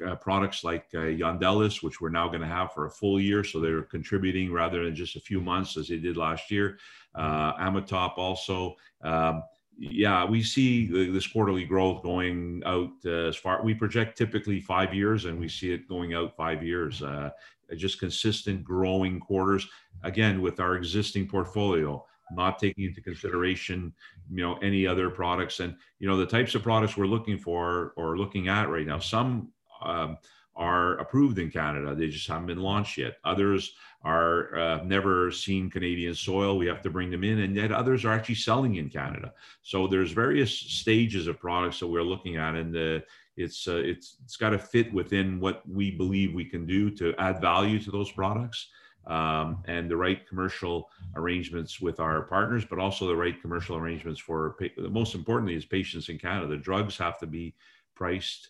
uh, 0.06 0.16
products 0.16 0.64
like 0.64 0.86
uh, 0.94 1.00
Yondelis, 1.00 1.84
which 1.84 2.02
we're 2.02 2.10
now 2.10 2.28
going 2.28 2.42
to 2.42 2.48
have 2.48 2.74
for 2.74 2.86
a 2.86 2.92
full 2.92 3.20
year, 3.20 3.44
so 3.44 3.60
they're 3.60 3.84
contributing 3.84 4.52
rather 4.52 4.84
than 4.84 4.96
just 4.96 5.16
a 5.16 5.22
few 5.22 5.40
months 5.42 5.78
as 5.78 5.88
they 5.88 5.98
did 5.98 6.18
last 6.18 6.52
year. 6.52 6.80
Uh, 7.16 7.54
Ametop 7.54 8.18
also. 8.18 8.76
Um, 9.04 9.44
yeah, 9.82 10.24
we 10.26 10.44
see 10.44 10.86
this 10.86 11.26
quarterly 11.26 11.66
growth 11.66 12.04
going 12.04 12.62
out 12.66 12.92
uh, 13.06 13.28
as 13.30 13.36
far. 13.36 13.64
We 13.64 13.74
project 13.74 14.18
typically 14.18 14.62
five 14.62 14.94
years, 14.94 15.26
and 15.26 15.40
we 15.40 15.48
see 15.48 15.72
it 15.72 15.90
going 15.90 16.14
out 16.14 16.36
five 16.36 16.64
years. 16.64 17.02
Uh, 17.02 17.32
just 17.76 18.00
consistent 18.00 18.64
growing 18.64 19.20
quarters. 19.20 19.68
Again, 20.04 20.42
with 20.42 20.60
our 20.60 20.76
existing 20.76 21.28
portfolio, 21.28 22.06
not 22.32 22.60
taking 22.60 22.86
into 22.86 23.02
consideration 23.02 23.94
you 24.32 24.44
know 24.44 24.56
any 24.58 24.88
other 24.88 25.10
products 25.10 25.60
and 25.60 25.76
you 26.00 26.08
know 26.08 26.18
the 26.18 26.26
types 26.26 26.56
of 26.56 26.64
products 26.64 26.96
we're 26.96 27.06
looking 27.06 27.38
for 27.38 27.94
or 27.98 28.18
looking 28.18 28.48
at 28.48 28.70
right 28.70 28.88
now 28.88 29.00
some 29.00 29.52
um, 29.84 30.18
are 30.56 30.98
approved 30.98 31.40
in 31.40 31.50
canada. 31.50 31.96
They 31.96 32.08
just 32.08 32.28
haven't 32.28 32.48
been 32.48 32.62
launched 32.62 32.98
yet. 32.98 33.18
Others 33.24 33.74
are 34.04 34.58
uh, 34.58 34.84
never 34.84 35.32
seen 35.32 35.70
canadian 35.70 36.14
soil. 36.14 36.58
We 36.58 36.68
have 36.68 36.82
to 36.82 36.90
bring 36.90 37.12
them 37.12 37.24
in 37.24 37.40
and 37.40 37.56
yet 37.56 37.72
others 37.72 38.04
are 38.06 38.12
actually 38.12 38.36
selling 38.36 38.76
in 38.76 38.90
canada. 38.90 39.34
So 39.64 39.88
there's 39.88 40.12
various 40.12 40.52
stages 40.52 41.28
of 41.28 41.40
products 41.40 41.80
that 41.80 41.88
we're 41.88 42.04
looking 42.04 42.38
at 42.38 42.56
and 42.56 42.74
the 42.74 43.04
it's 43.38 43.68
uh, 43.68 43.78
it's 43.78 44.18
it's 44.24 44.36
got 44.36 44.50
to 44.50 44.60
fit 44.60 44.94
within 44.94 45.40
what 45.40 45.68
we 45.68 45.92
believe 45.92 46.34
we 46.34 46.46
can 46.46 46.66
do 46.66 46.90
to 46.92 47.16
add 47.18 47.40
value 47.40 47.80
to 47.80 47.92
those 47.92 48.12
products 48.12 48.68
um, 49.08 49.64
and 49.68 49.90
the 49.90 49.98
right 49.98 50.28
commercial 50.28 50.90
arrangements 51.16 51.82
with 51.82 52.00
our 52.00 52.22
partners, 52.24 52.66
but 52.66 52.80
also 52.80 53.08
the 53.08 53.16
right 53.16 53.42
commercial 53.42 53.78
arrangements 53.78 54.20
for, 54.20 54.56
the 54.78 54.90
most 54.90 55.16
importantly, 55.16 55.56
is 55.56 55.66
patients 55.66 56.10
in 56.10 56.18
Canada. 56.18 56.48
The 56.48 56.58
drugs 56.58 56.98
have 56.98 57.18
to 57.20 57.28
be 57.28 57.56
priced 57.96 58.50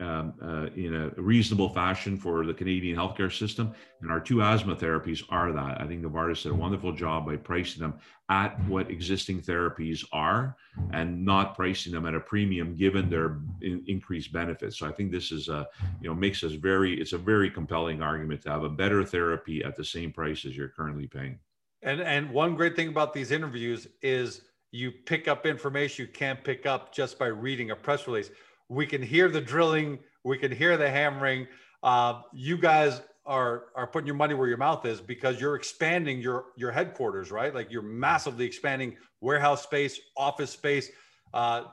um, 0.00 0.34
uh, 0.42 0.66
in 0.74 0.94
a 0.94 1.20
reasonable 1.20 1.68
fashion 1.68 2.16
for 2.16 2.44
the 2.44 2.54
Canadian 2.54 2.96
healthcare 2.96 3.32
system. 3.32 3.74
And 4.00 4.10
our 4.10 4.20
two 4.20 4.42
asthma 4.42 4.74
therapies 4.74 5.22
are 5.28 5.52
that. 5.52 5.80
I 5.80 5.86
think 5.86 6.02
Novartis 6.02 6.42
did 6.42 6.52
a 6.52 6.54
wonderful 6.54 6.92
job 6.92 7.26
by 7.26 7.36
pricing 7.36 7.82
them 7.82 7.94
at 8.28 8.58
what 8.66 8.90
existing 8.90 9.42
therapies 9.42 10.04
are 10.12 10.56
and 10.92 11.24
not 11.24 11.54
pricing 11.54 11.92
them 11.92 12.06
at 12.06 12.14
a 12.14 12.20
premium 12.20 12.74
given 12.74 13.08
their 13.08 13.38
in, 13.60 13.84
increased 13.86 14.32
benefits. 14.32 14.78
So 14.78 14.86
I 14.86 14.92
think 14.92 15.12
this 15.12 15.30
is 15.30 15.48
a, 15.48 15.68
you 16.00 16.08
know, 16.08 16.14
makes 16.14 16.42
us 16.42 16.52
very, 16.52 17.00
it's 17.00 17.12
a 17.12 17.18
very 17.18 17.50
compelling 17.50 18.02
argument 18.02 18.42
to 18.42 18.50
have 18.50 18.64
a 18.64 18.70
better 18.70 19.04
therapy 19.04 19.62
at 19.62 19.76
the 19.76 19.84
same 19.84 20.12
price 20.12 20.44
as 20.44 20.56
you're 20.56 20.68
currently 20.68 21.06
paying. 21.06 21.38
And, 21.82 22.00
and 22.00 22.30
one 22.30 22.54
great 22.54 22.76
thing 22.76 22.88
about 22.88 23.12
these 23.12 23.30
interviews 23.30 23.86
is 24.02 24.42
you 24.72 24.90
pick 24.90 25.28
up 25.28 25.44
information 25.46 26.06
you 26.06 26.12
can't 26.12 26.42
pick 26.42 26.64
up 26.64 26.92
just 26.92 27.18
by 27.18 27.26
reading 27.26 27.70
a 27.70 27.76
press 27.76 28.06
release 28.06 28.30
we 28.72 28.86
can 28.86 29.02
hear 29.02 29.28
the 29.28 29.40
drilling, 29.40 29.98
we 30.24 30.38
can 30.38 30.50
hear 30.50 30.76
the 30.76 30.88
hammering. 30.88 31.46
Uh, 31.82 32.22
you 32.32 32.56
guys 32.56 33.02
are 33.24 33.64
are 33.76 33.86
putting 33.86 34.06
your 34.06 34.16
money 34.16 34.34
where 34.34 34.48
your 34.48 34.56
mouth 34.56 34.84
is 34.86 35.00
because 35.00 35.40
you're 35.40 35.54
expanding 35.54 36.20
your 36.20 36.46
your 36.56 36.72
headquarters, 36.72 37.30
right? 37.30 37.54
Like 37.54 37.70
you're 37.70 37.82
massively 37.82 38.44
expanding 38.46 38.96
warehouse 39.20 39.62
space, 39.62 40.00
office 40.16 40.50
space. 40.50 40.90
Uh, 41.34 41.64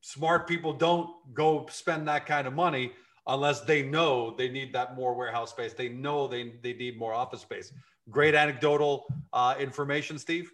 smart 0.00 0.48
people 0.48 0.72
don't 0.72 1.10
go 1.34 1.66
spend 1.70 2.08
that 2.08 2.26
kind 2.26 2.46
of 2.46 2.52
money 2.52 2.92
unless 3.26 3.60
they 3.60 3.82
know 3.82 4.34
they 4.36 4.48
need 4.48 4.72
that 4.72 4.96
more 4.96 5.14
warehouse 5.14 5.50
space. 5.50 5.72
They 5.72 5.88
know 5.88 6.26
they 6.26 6.54
they 6.62 6.72
need 6.72 6.98
more 6.98 7.14
office 7.14 7.42
space. 7.42 7.72
Great 8.10 8.34
anecdotal 8.34 9.06
uh, 9.32 9.54
information, 9.60 10.18
Steve. 10.18 10.50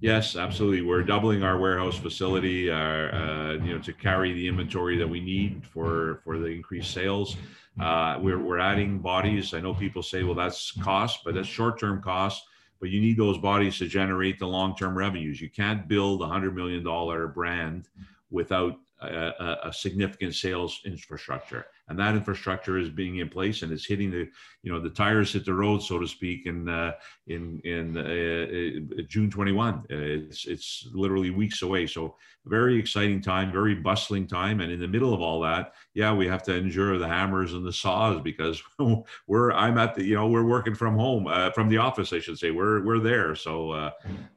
Yes, 0.00 0.36
absolutely. 0.36 0.82
We're 0.82 1.02
doubling 1.02 1.42
our 1.42 1.58
warehouse 1.58 1.96
facility, 1.96 2.70
uh, 2.70 2.76
uh, 2.76 3.58
you 3.62 3.74
know, 3.74 3.78
to 3.80 3.92
carry 3.94 4.32
the 4.34 4.46
inventory 4.46 4.98
that 4.98 5.08
we 5.08 5.20
need 5.20 5.64
for 5.66 6.20
for 6.22 6.38
the 6.38 6.46
increased 6.48 6.92
sales. 6.92 7.36
Uh, 7.80 8.18
we're 8.20 8.38
we're 8.38 8.58
adding 8.58 8.98
bodies. 8.98 9.54
I 9.54 9.60
know 9.60 9.72
people 9.72 10.02
say, 10.02 10.22
well, 10.22 10.34
that's 10.34 10.70
cost, 10.82 11.20
but 11.24 11.34
that's 11.34 11.48
short 11.48 11.80
term 11.80 12.02
cost. 12.02 12.44
But 12.78 12.90
you 12.90 13.00
need 13.00 13.16
those 13.16 13.38
bodies 13.38 13.78
to 13.78 13.86
generate 13.88 14.38
the 14.38 14.46
long 14.46 14.76
term 14.76 14.96
revenues. 14.96 15.40
You 15.40 15.48
can't 15.48 15.88
build 15.88 16.20
a 16.20 16.26
hundred 16.26 16.54
million 16.54 16.84
dollar 16.84 17.26
brand 17.26 17.88
without 18.30 18.76
a, 19.00 19.58
a, 19.64 19.72
significant 19.72 20.34
sales 20.34 20.80
infrastructure. 20.84 21.66
And 21.88 21.98
that 21.98 22.14
infrastructure 22.14 22.78
is 22.78 22.88
being 22.88 23.18
in 23.18 23.28
place 23.28 23.62
and 23.62 23.70
it's 23.70 23.86
hitting 23.86 24.10
the 24.10 24.28
you 24.62 24.72
know 24.72 24.80
the 24.80 24.90
tires 24.90 25.32
hit 25.32 25.44
the 25.44 25.54
road 25.54 25.82
so 25.82 25.98
to 25.98 26.06
speak 26.06 26.46
in 26.46 26.68
uh, 26.68 26.92
in 27.28 27.60
in 27.60 27.96
uh, 27.96 28.98
uh 28.98 29.02
June 29.08 29.30
21 29.30 29.84
it's 29.88 30.46
it's 30.46 30.88
literally 30.92 31.30
weeks 31.30 31.62
away. 31.62 31.86
So 31.86 32.16
very 32.46 32.78
exciting 32.78 33.20
time 33.20 33.52
very 33.52 33.74
bustling 33.74 34.26
time. 34.26 34.60
And 34.60 34.72
in 34.72 34.80
the 34.80 34.88
middle 34.88 35.14
of 35.14 35.20
all 35.20 35.40
that 35.42 35.74
yeah 35.94 36.12
we 36.12 36.26
have 36.26 36.42
to 36.44 36.54
endure 36.54 36.98
the 36.98 37.06
hammers 37.06 37.52
and 37.52 37.64
the 37.64 37.72
saws 37.72 38.20
because 38.22 38.62
we're 39.26 39.52
I'm 39.52 39.78
at 39.78 39.94
the 39.94 40.04
you 40.04 40.14
know 40.14 40.26
we're 40.26 40.46
working 40.46 40.74
from 40.74 40.96
home 40.96 41.26
uh, 41.26 41.50
from 41.50 41.68
the 41.68 41.76
office 41.76 42.12
I 42.12 42.18
should 42.18 42.38
say. 42.38 42.50
We're 42.50 42.82
we're 42.84 43.00
there. 43.00 43.36
So 43.36 43.70
uh, 43.70 43.90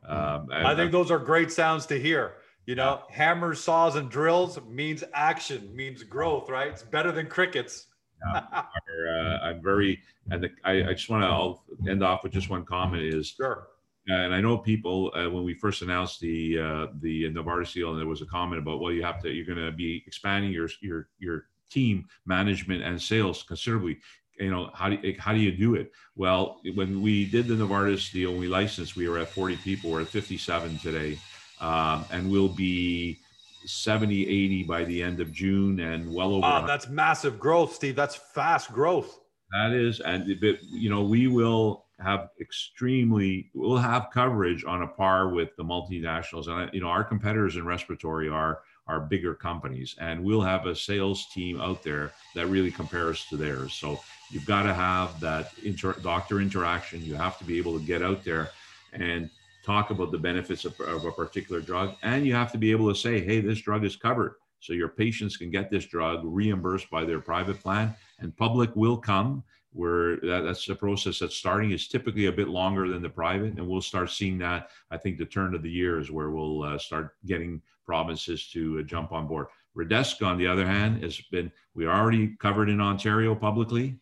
um, 0.06 0.50
I, 0.52 0.74
I 0.74 0.76
think 0.76 0.91
those 0.91 1.10
are 1.10 1.19
great 1.19 1.52
sounds 1.52 1.86
to 1.88 2.00
hear 2.00 2.34
you 2.70 2.76
know, 2.76 3.02
yeah. 3.10 3.16
hammers, 3.16 3.60
saws, 3.60 3.96
and 3.96 4.12
drills 4.12 4.60
means 4.70 5.04
action, 5.16 5.76
means 5.76 6.04
growth, 6.04 6.52
right? 6.52 6.68
It's 6.68 6.84
better 6.84 7.12
than 7.12 7.26
crickets. 7.26 7.88
yeah, 8.24 8.42
uh, 8.54 9.40
I'm 9.42 9.60
very, 9.60 10.00
and 10.30 10.44
the, 10.44 10.52
I, 10.64 10.90
I, 10.90 10.94
just 10.94 11.10
want 11.10 11.24
to, 11.24 11.90
end 11.90 12.04
off 12.04 12.22
with 12.22 12.32
just 12.32 12.52
one 12.52 12.64
comment 12.64 13.02
is, 13.02 13.30
sure. 13.30 13.70
Uh, 14.08 14.14
and 14.14 14.36
I 14.36 14.40
know 14.40 14.56
people 14.56 15.12
uh, 15.16 15.28
when 15.32 15.44
we 15.44 15.56
first 15.56 15.82
announced 15.82 16.20
the 16.20 16.60
uh, 16.60 16.88
the 17.02 17.32
Novartis 17.32 17.74
deal, 17.74 17.90
and 17.90 18.00
there 18.00 18.08
was 18.08 18.22
a 18.22 18.28
comment 18.28 18.62
about, 18.62 18.80
well, 18.82 18.92
you 18.92 19.02
have 19.02 19.20
to, 19.24 19.32
you're 19.32 19.48
going 19.48 19.66
to 19.66 19.72
be 19.72 20.04
expanding 20.06 20.52
your 20.52 20.70
your 20.80 21.10
your 21.18 21.46
team 21.72 22.06
management 22.28 22.84
and 22.84 23.02
sales 23.02 23.42
considerably. 23.42 23.98
You 24.40 24.52
know, 24.52 24.70
how 24.76 24.90
do 24.90 24.98
you, 25.02 25.16
how 25.18 25.34
do 25.34 25.40
you 25.40 25.52
do 25.52 25.74
it? 25.74 25.92
Well, 26.16 26.62
when 26.76 27.02
we 27.02 27.26
did 27.26 27.48
the 27.48 27.56
Novartis 27.56 28.12
deal, 28.12 28.36
we 28.36 28.48
licensed, 28.48 28.96
we 28.96 29.10
were 29.10 29.18
at 29.18 29.30
40 29.30 29.58
people. 29.58 29.90
We're 29.90 30.02
at 30.02 30.08
57 30.08 30.78
today 30.78 31.18
um, 31.62 32.06
and 32.12 32.30
we'll 32.30 32.48
be 32.48 33.19
70, 33.65 34.28
80 34.28 34.63
by 34.63 34.84
the 34.86 35.02
end 35.02 35.19
of 35.19 35.32
June 35.32 35.80
and 35.80 36.13
well 36.13 36.34
over. 36.34 36.41
Wow, 36.41 36.65
that's 36.65 36.88
massive 36.88 37.39
growth, 37.39 37.74
Steve. 37.74 37.95
That's 37.95 38.15
fast 38.15 38.72
growth. 38.72 39.19
That 39.52 39.72
is, 39.72 40.00
and 40.00 40.39
but, 40.39 40.63
you 40.63 40.89
know, 40.89 41.04
we 41.04 41.28
will 41.28 41.86
have 42.00 42.30
extremely, 42.39 43.50
we'll 43.54 43.78
have 43.78 44.10
coverage 44.13 44.63
on 44.63 44.84
a 44.84 44.88
par 44.88 45.30
with 45.30 45.56
the 45.58 45.63
multinationals. 45.63 46.48
And, 46.48 46.72
you 46.74 46.82
know, 46.82 46.88
our 46.88 47.04
competitors 47.04 47.56
in 47.56 47.65
respiratory 47.65 48.30
are, 48.30 48.62
are 48.88 49.00
bigger 49.00 49.36
companies 49.36 49.95
and 50.00 50.24
we'll 50.24 50.41
have 50.41 50.65
a 50.65 50.76
sales 50.76 51.28
team 51.34 51.60
out 51.62 51.84
there 51.84 52.12
that 52.36 52.48
really 52.48 52.72
compares 52.72 53.26
to 53.26 53.38
theirs. 53.38 53.74
So 53.74 54.00
you've 54.32 54.45
got 54.45 54.63
to 54.63 54.74
have 54.74 55.19
that 55.19 55.52
inter- 55.63 55.98
doctor 56.02 56.39
interaction. 56.41 57.04
You 57.04 57.15
have 57.15 57.38
to 57.39 57.43
be 57.43 57.58
able 57.58 57.78
to 57.78 57.86
get 57.86 58.02
out 58.02 58.24
there 58.24 58.50
and 58.93 59.30
talk 59.70 59.92
about 59.92 60.12
the 60.12 60.18
benefits 60.18 60.66
of, 60.66 60.80
of 60.80 61.06
a 61.06 61.12
particular 61.12 61.62
drug. 61.62 61.96
And 62.02 62.26
you 62.26 62.34
have 62.34 62.52
to 62.54 62.58
be 62.58 62.72
able 62.72 62.90
to 62.90 63.00
say, 63.00 63.24
hey, 63.24 63.40
this 63.40 63.62
drug 63.62 63.86
is 63.86 63.96
covered. 63.96 64.36
So 64.62 64.74
your 64.74 64.90
patients 64.90 65.38
can 65.38 65.52
get 65.52 65.70
this 65.70 65.86
drug 65.86 66.22
reimbursed 66.24 66.90
by 66.90 67.06
their 67.06 67.20
private 67.20 67.62
plan 67.62 67.96
and 68.20 68.36
public 68.36 68.76
will 68.76 68.98
come 68.98 69.44
where 69.72 70.18
that, 70.22 70.42
that's 70.44 70.66
the 70.66 70.74
process 70.74 71.20
that's 71.20 71.38
starting 71.38 71.70
is 71.70 71.88
typically 71.88 72.26
a 72.26 72.32
bit 72.32 72.48
longer 72.48 72.90
than 72.90 73.04
the 73.04 73.10
private 73.10 73.54
and 73.54 73.68
we'll 73.68 73.82
start 73.82 74.10
seeing 74.10 74.40
that 74.40 74.70
i 74.90 74.98
think 74.98 75.16
the 75.16 75.26
turn 75.26 75.54
of 75.54 75.62
the 75.62 75.70
year 75.70 76.00
is 76.00 76.10
where 76.10 76.32
we'll 76.32 76.64
uh, 76.64 76.76
start 76.76 77.16
getting 77.28 77.62
provinces 77.86 78.50
to 78.50 78.80
uh, 78.80 78.82
jump 78.82 79.12
on 79.12 79.28
board 79.28 79.46
redesca 79.78 80.26
on 80.26 80.40
the 80.40 80.48
other 80.48 80.66
hand 80.66 81.04
has 81.04 81.22
been 81.32 81.52
we 81.76 81.86
are 81.86 81.96
already 82.02 82.36
covered 82.40 82.68
in 82.68 82.82
ontario 82.82 83.36
publicly 83.36 83.96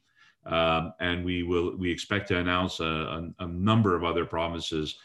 um, 0.46 0.94
and 1.02 1.26
we 1.26 1.44
will 1.44 1.76
we 1.76 1.92
expect 1.92 2.30
to 2.30 2.38
announce 2.38 2.80
a, 2.80 2.86
a, 2.86 3.44
a 3.44 3.48
number 3.48 3.94
of 3.94 4.06
other 4.06 4.26
provinces 4.26 4.96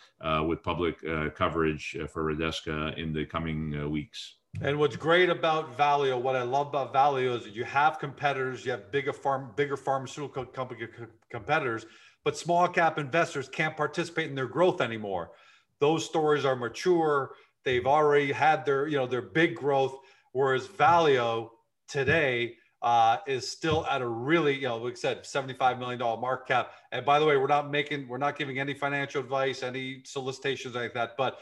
with 0.47 0.63
public 0.63 0.97
uh, 1.05 1.31
coverage 1.31 1.97
uh, 2.01 2.07
for 2.07 2.25
redesca 2.25 2.97
in 2.97 3.13
the 3.13 3.25
coming 3.25 3.75
uh, 3.81 3.89
weeks 3.89 4.37
and 4.61 4.79
what's 4.79 4.97
great 4.97 5.31
about 5.31 5.79
Valeo, 5.79 6.21
what 6.21 6.37
I 6.37 6.43
love 6.43 6.69
about 6.69 6.93
Valeo 6.93 7.37
is 7.37 7.45
that 7.45 7.55
you 7.55 7.65
have 7.65 7.99
competitors, 7.99 8.67
you 8.67 8.73
have 8.73 8.93
bigger 8.93 9.13
farm, 9.13 9.51
bigger 9.57 9.79
pharmaceutical 9.79 10.45
company 10.45 10.87
competitors, 11.31 11.87
but 12.23 12.37
small 12.37 12.69
cap 12.69 12.99
investors 12.99 13.49
can't 13.49 13.77
participate 13.77 14.29
in 14.29 14.35
their 14.35 14.47
growth 14.47 14.81
anymore. 14.81 15.31
Those 15.79 16.05
stories 16.05 16.45
are 16.45 16.55
mature. 16.55 17.33
They've 17.65 17.87
already 17.87 18.31
had 18.31 18.67
their, 18.67 18.87
you 18.87 18.97
know, 18.97 19.07
their 19.07 19.23
big 19.23 19.57
growth. 19.57 19.99
Whereas 20.33 20.67
Valeo 20.67 21.51
today 21.89 22.57
uh, 22.83 23.19
is 23.27 23.49
still 23.49 23.87
at 23.87 24.03
a 24.03 24.07
really, 24.07 24.55
you 24.55 24.69
know, 24.69 24.77
like 24.79 24.93
I 24.93 24.97
said, 24.97 25.23
$75 25.23 25.79
million 25.79 25.99
market 25.99 26.47
cap. 26.47 26.73
And 26.91 27.07
by 27.07 27.19
the 27.19 27.27
way, 27.27 27.37
we're 27.37 27.47
not 27.47 27.71
making, 27.71 28.09
we're 28.09 28.19
not 28.19 28.37
giving 28.37 28.59
any 28.59 28.75
financial 28.75 29.21
advice, 29.21 29.63
any 29.63 30.03
solicitations 30.05 30.75
like 30.75 30.93
that. 30.95 31.17
But 31.17 31.39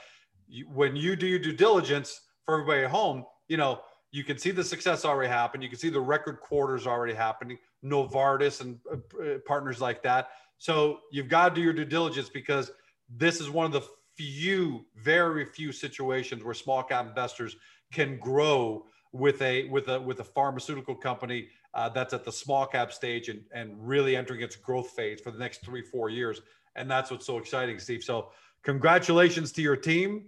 you, 0.49 0.67
when 0.67 0.97
you 0.97 1.17
do 1.17 1.27
your 1.27 1.39
due 1.39 1.57
diligence, 1.57 2.21
for 2.45 2.55
everybody 2.61 2.85
at 2.85 2.91
home, 2.91 3.25
you 3.49 3.57
know, 3.57 3.81
you 4.13 4.25
can 4.25 4.37
see 4.37 4.51
the 4.51 4.65
success 4.65 5.05
already 5.05 5.29
happen. 5.29 5.63
You 5.63 5.69
can 5.69 5.79
see 5.79 5.89
the 5.89 6.01
record 6.01 6.41
quarters 6.41 6.87
already 6.87 7.15
happening. 7.15 7.59
Novartis 7.85 8.61
and 8.61 8.79
uh, 8.91 9.39
partners 9.47 9.81
like 9.81 10.03
that. 10.03 10.31
So 10.59 11.01
you've 11.13 11.29
got 11.29 11.51
to 11.51 11.55
do 11.55 11.63
your 11.63 11.73
due 11.73 11.85
diligence 11.85 12.29
because 12.29 12.73
this 13.09 13.41
is 13.41 13.51
one 13.51 13.67
of 13.67 13.73
the 13.73 13.83
few, 14.17 14.85
very 14.97 15.45
few 15.47 15.73
situations 15.73 16.43
where 16.43 16.55
small 16.55 16.83
cap 16.83 17.07
investors 17.07 17.57
can 17.93 18.19
grow 18.19 18.85
with 19.13 19.43
a 19.43 19.69
with 19.69 19.89
a 19.89 20.01
with 20.01 20.21
a 20.21 20.25
pharmaceutical 20.25 20.95
company 20.95 21.49
uh, 21.75 21.89
that's 21.89 22.15
at 22.15 22.25
the 22.25 22.33
small 22.33 22.67
cap 22.67 22.93
stage 22.93 23.29
and 23.29 23.43
and 23.53 23.75
really 23.79 24.17
entering 24.17 24.41
its 24.41 24.57
growth 24.57 24.91
phase 24.91 25.21
for 25.21 25.31
the 25.31 25.39
next 25.39 25.65
three 25.65 25.83
four 25.83 26.09
years. 26.11 26.41
And 26.77 26.91
that's 26.91 27.11
what's 27.11 27.27
so 27.27 27.39
exciting, 27.39 27.79
Steve. 27.79 28.05
So 28.05 28.31
congratulations 28.63 29.53
to 29.53 29.63
your 29.63 29.77
team. 29.77 30.27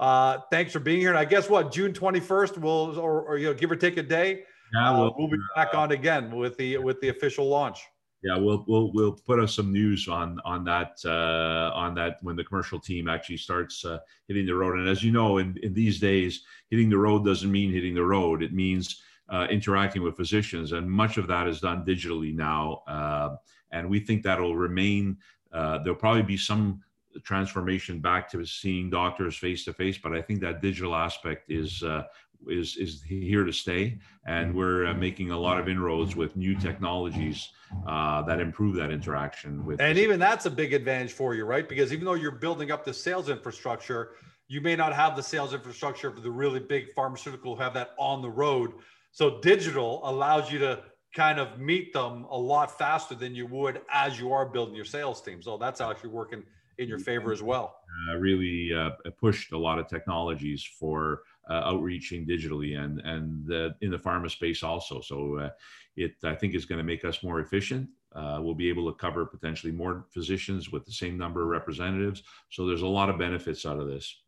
Uh, 0.00 0.38
thanks 0.50 0.72
for 0.72 0.80
being 0.80 1.00
here. 1.00 1.10
And 1.10 1.18
I 1.18 1.24
guess 1.24 1.48
what 1.48 1.72
June 1.72 1.92
21st 1.92 2.58
will, 2.58 2.98
or, 2.98 3.22
or 3.22 3.38
you 3.38 3.46
know, 3.46 3.54
give 3.54 3.70
or 3.70 3.76
take 3.76 3.96
a 3.96 4.02
day, 4.02 4.42
yeah, 4.74 4.90
uh, 4.90 4.98
we'll, 4.98 5.14
we'll, 5.16 5.28
be 5.28 5.36
back 5.54 5.72
on 5.74 5.92
again 5.92 6.34
with 6.34 6.56
the 6.56 6.78
with 6.78 7.00
the 7.00 7.10
official 7.10 7.46
launch. 7.46 7.86
Yeah, 8.24 8.38
we'll 8.38 8.64
we'll 8.66 8.90
we'll 8.94 9.12
put 9.12 9.38
us 9.38 9.54
some 9.54 9.70
news 9.70 10.08
on 10.08 10.40
on 10.46 10.64
that 10.64 10.96
uh, 11.04 11.70
on 11.74 11.94
that 11.96 12.16
when 12.22 12.36
the 12.36 12.44
commercial 12.44 12.80
team 12.80 13.06
actually 13.06 13.36
starts 13.36 13.84
uh, 13.84 13.98
hitting 14.28 14.46
the 14.46 14.54
road. 14.54 14.78
And 14.78 14.88
as 14.88 15.04
you 15.04 15.12
know, 15.12 15.36
in 15.36 15.58
in 15.62 15.74
these 15.74 16.00
days, 16.00 16.42
hitting 16.70 16.88
the 16.88 16.96
road 16.96 17.26
doesn't 17.26 17.52
mean 17.52 17.70
hitting 17.70 17.94
the 17.94 18.04
road. 18.04 18.42
It 18.42 18.54
means 18.54 19.02
uh, 19.28 19.46
interacting 19.50 20.02
with 20.02 20.16
physicians, 20.16 20.72
and 20.72 20.90
much 20.90 21.18
of 21.18 21.26
that 21.26 21.46
is 21.46 21.60
done 21.60 21.84
digitally 21.84 22.34
now. 22.34 22.82
Uh, 22.88 23.36
and 23.72 23.90
we 23.90 24.00
think 24.00 24.22
that'll 24.22 24.56
remain. 24.56 25.18
Uh, 25.52 25.78
there'll 25.78 25.98
probably 25.98 26.22
be 26.22 26.38
some 26.38 26.82
transformation 27.22 28.00
back 28.00 28.30
to 28.30 28.44
seeing 28.46 28.88
doctors 28.88 29.36
face 29.36 29.66
to 29.66 29.74
face. 29.74 29.98
But 29.98 30.14
I 30.14 30.22
think 30.22 30.40
that 30.40 30.62
digital 30.62 30.94
aspect 30.94 31.50
is 31.50 31.82
uh, 31.82 32.04
is 32.48 32.76
is 32.76 33.02
here 33.02 33.44
to 33.44 33.52
stay, 33.52 33.98
and 34.26 34.54
we're 34.54 34.86
uh, 34.86 34.94
making 34.94 35.30
a 35.30 35.38
lot 35.38 35.58
of 35.58 35.68
inroads 35.68 36.16
with 36.16 36.36
new 36.36 36.54
technologies 36.54 37.50
uh, 37.86 38.22
that 38.22 38.40
improve 38.40 38.76
that 38.76 38.90
interaction 38.90 39.64
with. 39.64 39.80
And 39.80 39.98
even 39.98 40.18
that's 40.18 40.46
a 40.46 40.50
big 40.50 40.72
advantage 40.72 41.12
for 41.12 41.34
you, 41.34 41.44
right? 41.44 41.68
Because 41.68 41.92
even 41.92 42.04
though 42.04 42.14
you're 42.14 42.32
building 42.32 42.70
up 42.70 42.84
the 42.84 42.94
sales 42.94 43.28
infrastructure, 43.28 44.12
you 44.48 44.60
may 44.60 44.76
not 44.76 44.92
have 44.94 45.16
the 45.16 45.22
sales 45.22 45.54
infrastructure 45.54 46.10
for 46.10 46.20
the 46.20 46.30
really 46.30 46.60
big 46.60 46.92
pharmaceutical 46.92 47.56
who 47.56 47.62
have 47.62 47.74
that 47.74 47.90
on 47.98 48.22
the 48.22 48.30
road. 48.30 48.72
So 49.10 49.40
digital 49.40 50.00
allows 50.04 50.50
you 50.50 50.58
to 50.60 50.82
kind 51.14 51.38
of 51.38 51.58
meet 51.58 51.92
them 51.92 52.26
a 52.30 52.36
lot 52.36 52.76
faster 52.76 53.14
than 53.14 53.34
you 53.34 53.46
would 53.46 53.80
as 53.92 54.18
you 54.18 54.32
are 54.32 54.44
building 54.44 54.74
your 54.74 54.84
sales 54.84 55.22
team. 55.22 55.40
So 55.40 55.56
that's 55.56 55.80
actually 55.80 56.10
working 56.10 56.42
in 56.78 56.88
your 56.88 56.98
favor 56.98 57.32
as 57.32 57.42
well. 57.42 57.76
Uh, 58.10 58.16
really 58.16 58.72
uh, 58.74 58.90
pushed 59.20 59.52
a 59.52 59.58
lot 59.58 59.78
of 59.78 59.86
technologies 59.88 60.64
for 60.78 61.22
uh, 61.50 61.62
outreaching 61.64 62.26
digitally 62.26 62.78
and 62.78 63.00
and 63.00 63.50
in 63.80 63.90
the 63.90 63.98
pharma 63.98 64.30
space 64.30 64.62
also. 64.62 65.00
So 65.00 65.38
uh, 65.38 65.50
it 65.96 66.14
I 66.24 66.34
think 66.34 66.54
is 66.54 66.64
going 66.64 66.78
to 66.78 66.84
make 66.84 67.04
us 67.04 67.22
more 67.22 67.40
efficient. 67.40 67.88
Uh, 68.14 68.38
we'll 68.40 68.54
be 68.54 68.68
able 68.68 68.90
to 68.90 68.96
cover 68.96 69.26
potentially 69.26 69.72
more 69.72 70.06
physicians 70.10 70.70
with 70.70 70.84
the 70.84 70.92
same 70.92 71.18
number 71.18 71.42
of 71.42 71.48
representatives. 71.48 72.22
So 72.50 72.64
there's 72.64 72.82
a 72.82 72.86
lot 72.86 73.10
of 73.10 73.18
benefits 73.18 73.66
out 73.66 73.80
of 73.80 73.88
this. 73.88 74.22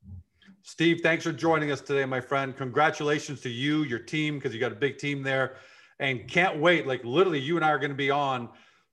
Steve, 0.63 1.01
thanks 1.01 1.23
for 1.23 1.31
joining 1.31 1.71
us 1.71 1.81
today, 1.81 2.05
my 2.05 2.21
friend. 2.21 2.57
Congratulations 2.57 3.41
to 3.43 3.49
you, 3.49 3.85
your 3.85 4.01
team, 4.01 4.35
because 4.35 4.53
you 4.53 4.59
got 4.59 4.73
a 4.73 4.77
big 4.77 4.99
team 4.99 5.23
there, 5.23 5.57
and 6.01 6.27
can't 6.29 6.59
wait. 6.59 6.89
Like 6.89 7.05
literally, 7.05 7.39
you 7.39 7.55
and 7.55 7.65
I 7.65 7.71
are 7.71 7.79
going 7.79 7.93
to 7.93 7.97
be 7.97 8.11
on 8.11 8.49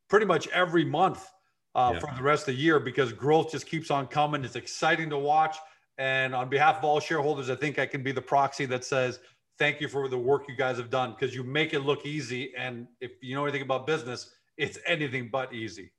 pretty 0.07 0.27
much 0.27 0.47
every 0.49 0.85
month 0.85 1.27
uh, 1.73 1.91
yeah. 1.93 1.99
for 1.99 2.09
the 2.15 2.21
rest 2.21 2.47
of 2.47 2.55
the 2.55 2.61
year 2.61 2.79
because 2.79 3.11
growth 3.11 3.51
just 3.51 3.65
keeps 3.65 3.89
on 3.89 4.05
coming. 4.05 4.43
It's 4.43 4.55
exciting 4.55 5.09
to 5.09 5.17
watch. 5.17 5.57
And 5.97 6.33
on 6.33 6.49
behalf 6.49 6.77
of 6.77 6.83
all 6.83 6.99
shareholders, 6.99 7.49
I 7.49 7.55
think 7.55 7.79
I 7.79 7.85
can 7.85 8.01
be 8.03 8.11
the 8.11 8.21
proxy 8.21 8.65
that 8.65 8.83
says, 8.83 9.19
thank 9.59 9.79
you 9.79 9.87
for 9.87 10.07
the 10.07 10.17
work 10.17 10.45
you 10.47 10.55
guys 10.55 10.77
have 10.77 10.89
done 10.89 11.11
because 11.11 11.35
you 11.35 11.43
make 11.43 11.73
it 11.73 11.81
look 11.81 12.05
easy. 12.05 12.53
And 12.57 12.87
if 12.99 13.11
you 13.21 13.35
know 13.35 13.43
anything 13.43 13.61
about 13.61 13.85
business, 13.85 14.31
it's 14.57 14.77
anything 14.85 15.29
but 15.31 15.53
easy. 15.53 15.91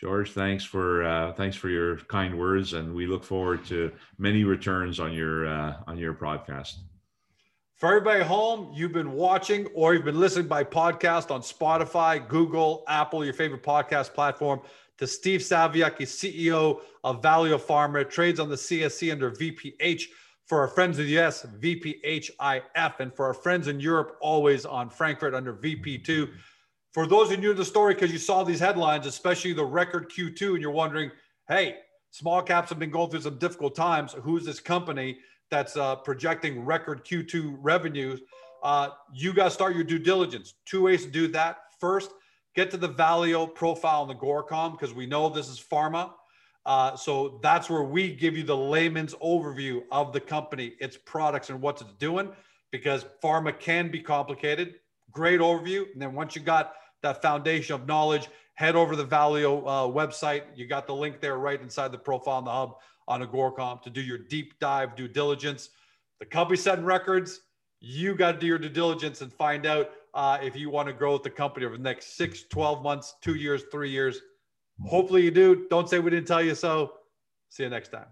George, 0.00 0.32
thanks 0.32 0.64
for 0.64 1.04
uh, 1.04 1.32
thanks 1.32 1.56
for 1.56 1.68
your 1.68 1.96
kind 1.96 2.38
words, 2.38 2.72
and 2.72 2.94
we 2.94 3.06
look 3.06 3.24
forward 3.24 3.64
to 3.66 3.92
many 4.18 4.44
returns 4.44 5.00
on 5.00 5.12
your 5.12 5.46
uh, 5.46 5.76
on 5.86 5.98
your 5.98 6.12
broadcast. 6.12 6.80
For 7.76 7.88
everybody 7.88 8.24
home, 8.24 8.72
you've 8.74 8.94
been 8.94 9.12
watching 9.12 9.66
or 9.74 9.92
you've 9.92 10.04
been 10.04 10.18
listening 10.18 10.46
by 10.46 10.64
podcast 10.64 11.30
on 11.30 11.42
Spotify, 11.42 12.26
Google, 12.26 12.84
Apple, 12.88 13.22
your 13.22 13.34
favorite 13.34 13.62
podcast 13.62 14.14
platform, 14.14 14.60
to 14.98 15.06
Steve 15.06 15.40
Saviuk, 15.40 15.98
CEO 15.98 16.80
of 17.04 17.20
Valeo 17.22 17.60
Pharma, 17.60 18.08
trades 18.08 18.40
on 18.40 18.48
the 18.48 18.56
CSC 18.56 19.12
under 19.12 19.30
VPH. 19.30 20.04
For 20.46 20.60
our 20.60 20.68
friends 20.68 20.98
in 20.98 21.06
the 21.06 21.18
US, 21.18 21.44
VPHIF. 21.44 23.00
And 23.00 23.12
for 23.14 23.26
our 23.26 23.34
friends 23.34 23.66
in 23.66 23.80
Europe, 23.80 24.16
always 24.20 24.64
on 24.64 24.88
Frankfurt 24.88 25.34
under 25.34 25.52
VP2. 25.54 26.30
For 26.92 27.06
those 27.06 27.26
of 27.26 27.42
you 27.42 27.48
new 27.48 27.54
the 27.54 27.64
story, 27.64 27.94
because 27.94 28.12
you 28.12 28.18
saw 28.18 28.44
these 28.44 28.60
headlines, 28.60 29.06
especially 29.06 29.52
the 29.52 29.64
record 29.64 30.10
Q2, 30.10 30.52
and 30.52 30.60
you're 30.62 30.70
wondering, 30.70 31.10
hey, 31.48 31.78
small 32.10 32.42
caps 32.42 32.68
have 32.68 32.78
been 32.78 32.90
going 32.90 33.10
through 33.10 33.22
some 33.22 33.38
difficult 33.38 33.74
times. 33.74 34.14
Who's 34.22 34.44
this 34.44 34.60
company? 34.60 35.18
that's 35.50 35.76
uh, 35.76 35.96
projecting 35.96 36.64
record 36.64 37.04
Q2 37.04 37.58
revenues, 37.60 38.20
uh, 38.62 38.90
you 39.12 39.32
got 39.32 39.44
to 39.44 39.50
start 39.50 39.74
your 39.74 39.84
due 39.84 39.98
diligence. 39.98 40.54
Two 40.64 40.82
ways 40.82 41.04
to 41.04 41.10
do 41.10 41.28
that. 41.28 41.58
First, 41.78 42.10
get 42.56 42.70
to 42.70 42.78
the 42.78 42.88
Valeo 42.88 43.54
profile 43.54 44.02
on 44.02 44.08
the 44.08 44.14
Agoracom 44.14 44.72
because 44.72 44.94
we 44.94 45.06
know 45.06 45.28
this 45.28 45.48
is 45.48 45.60
pharma. 45.60 46.10
Uh, 46.64 46.96
so 46.96 47.38
that's 47.42 47.70
where 47.70 47.84
we 47.84 48.12
give 48.12 48.36
you 48.36 48.42
the 48.42 48.56
layman's 48.56 49.14
overview 49.16 49.82
of 49.92 50.12
the 50.12 50.20
company, 50.20 50.72
its 50.80 50.96
products, 50.96 51.50
and 51.50 51.60
what 51.60 51.80
it's 51.80 51.92
doing 51.98 52.28
because 52.72 53.04
pharma 53.22 53.56
can 53.56 53.88
be 53.88 54.00
complicated. 54.00 54.74
Great 55.12 55.38
overview. 55.38 55.84
And 55.92 56.02
then 56.02 56.14
once 56.14 56.34
you 56.34 56.42
got 56.42 56.72
that 57.02 57.22
foundation 57.22 57.74
of 57.74 57.86
knowledge, 57.86 58.28
head 58.54 58.74
over 58.74 58.96
to 58.96 58.96
the 58.96 59.06
Valeo 59.06 59.60
uh, 59.60 59.92
website. 59.92 60.42
You 60.56 60.66
got 60.66 60.86
the 60.86 60.94
link 60.94 61.20
there 61.20 61.36
right 61.36 61.60
inside 61.60 61.92
the 61.92 61.98
profile 61.98 62.38
in 62.40 62.46
the 62.46 62.50
hub 62.50 62.76
on 63.06 63.22
Agoracom 63.22 63.82
to 63.82 63.90
do 63.90 64.00
your 64.00 64.18
deep 64.18 64.58
dive 64.58 64.96
due 64.96 65.08
diligence. 65.08 65.68
The 66.18 66.26
company 66.26 66.56
setting 66.56 66.84
records, 66.84 67.42
you 67.80 68.14
got 68.14 68.32
to 68.32 68.38
do 68.38 68.46
your 68.46 68.58
due 68.58 68.68
diligence 68.68 69.20
and 69.20 69.32
find 69.32 69.66
out 69.66 69.90
uh, 70.14 70.38
if 70.42 70.56
you 70.56 70.70
want 70.70 70.88
to 70.88 70.94
grow 70.94 71.12
with 71.12 71.22
the 71.22 71.30
company 71.30 71.66
over 71.66 71.76
the 71.76 71.82
next 71.82 72.16
six, 72.16 72.44
12 72.44 72.82
months, 72.82 73.14
two 73.20 73.34
years, 73.34 73.64
three 73.70 73.90
years. 73.90 74.20
Hopefully 74.84 75.22
you 75.22 75.30
do. 75.30 75.66
Don't 75.68 75.88
say 75.88 75.98
we 75.98 76.10
didn't 76.10 76.26
tell 76.26 76.42
you 76.42 76.54
so. 76.54 76.92
See 77.48 77.62
you 77.62 77.70
next 77.70 77.88
time. 77.88 78.06